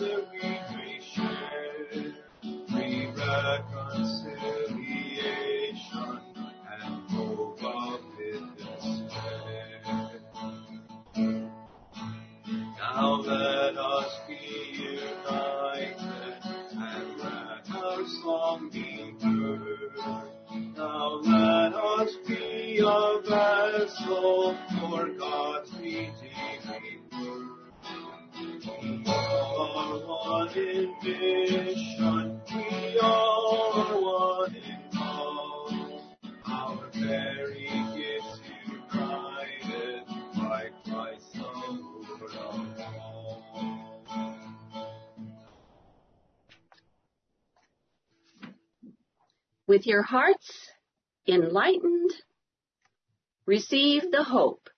With 49.78 49.86
your 49.86 50.02
hearts 50.02 50.72
enlightened, 51.28 52.10
receive 53.46 54.10
the 54.10 54.24
hope 54.24 54.72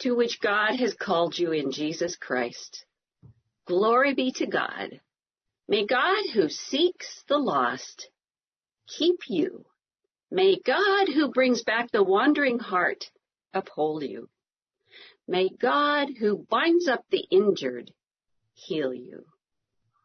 to 0.00 0.14
which 0.14 0.42
God 0.42 0.76
has 0.76 0.92
called 0.92 1.38
you 1.38 1.52
in 1.52 1.72
Jesus 1.72 2.16
Christ. 2.16 2.84
Glory 3.66 4.12
be 4.12 4.30
to 4.32 4.46
God. 4.46 5.00
May 5.68 5.86
God 5.86 6.22
who 6.34 6.50
seeks 6.50 7.24
the 7.28 7.38
lost 7.38 8.10
keep 8.86 9.20
you. 9.26 9.64
May 10.30 10.58
God 10.66 11.08
who 11.08 11.30
brings 11.30 11.62
back 11.62 11.90
the 11.90 12.04
wandering 12.04 12.58
heart 12.58 13.06
uphold 13.54 14.02
you. 14.02 14.28
May 15.26 15.48
God 15.48 16.08
who 16.18 16.46
binds 16.50 16.88
up 16.88 17.06
the 17.10 17.26
injured 17.30 17.90
heal 18.52 18.92
you. 18.92 19.24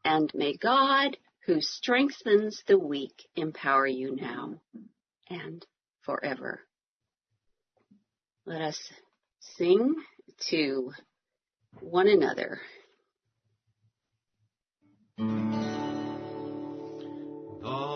And 0.05 0.31
may 0.33 0.55
God 0.55 1.17
who 1.45 1.61
strengthens 1.61 2.63
the 2.67 2.77
weak 2.77 3.27
empower 3.35 3.85
you 3.87 4.15
now 4.15 4.55
and 5.29 5.65
forever. 6.01 6.61
Let 8.45 8.61
us 8.61 8.79
sing 9.39 9.95
to 10.49 10.91
one 11.79 12.07
another. 12.07 12.61
The 17.61 17.94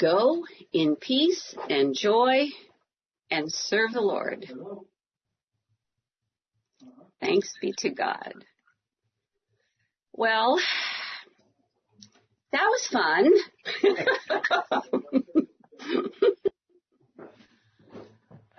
Go 0.00 0.44
in 0.72 0.96
peace 0.96 1.54
and 1.68 1.94
joy 1.94 2.46
and 3.30 3.52
serve 3.52 3.92
the 3.92 4.00
Lord. 4.00 4.46
Thanks 7.20 7.52
be 7.60 7.74
to 7.78 7.90
God. 7.90 8.32
Well, 10.14 10.58
that 12.52 12.64
was 12.64 12.86
fun. 12.86 13.30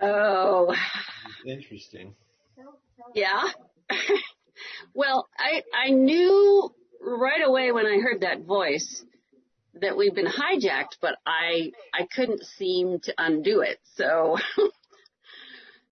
oh, 0.00 0.74
Interesting. 1.44 2.14
yeah. 3.14 3.48
well, 4.94 5.28
I 5.36 5.62
I 5.74 5.90
knew 5.90 6.72
right 7.00 7.44
away 7.44 7.72
when 7.72 7.86
I 7.86 7.98
heard 7.98 8.20
that 8.20 8.44
voice 8.44 9.04
that 9.80 9.96
we've 9.96 10.14
been 10.14 10.26
hijacked, 10.26 10.98
but 11.00 11.16
I 11.26 11.72
I 11.94 12.06
couldn't 12.14 12.44
seem 12.44 13.00
to 13.00 13.14
undo 13.18 13.60
it. 13.60 13.80
So 13.94 14.38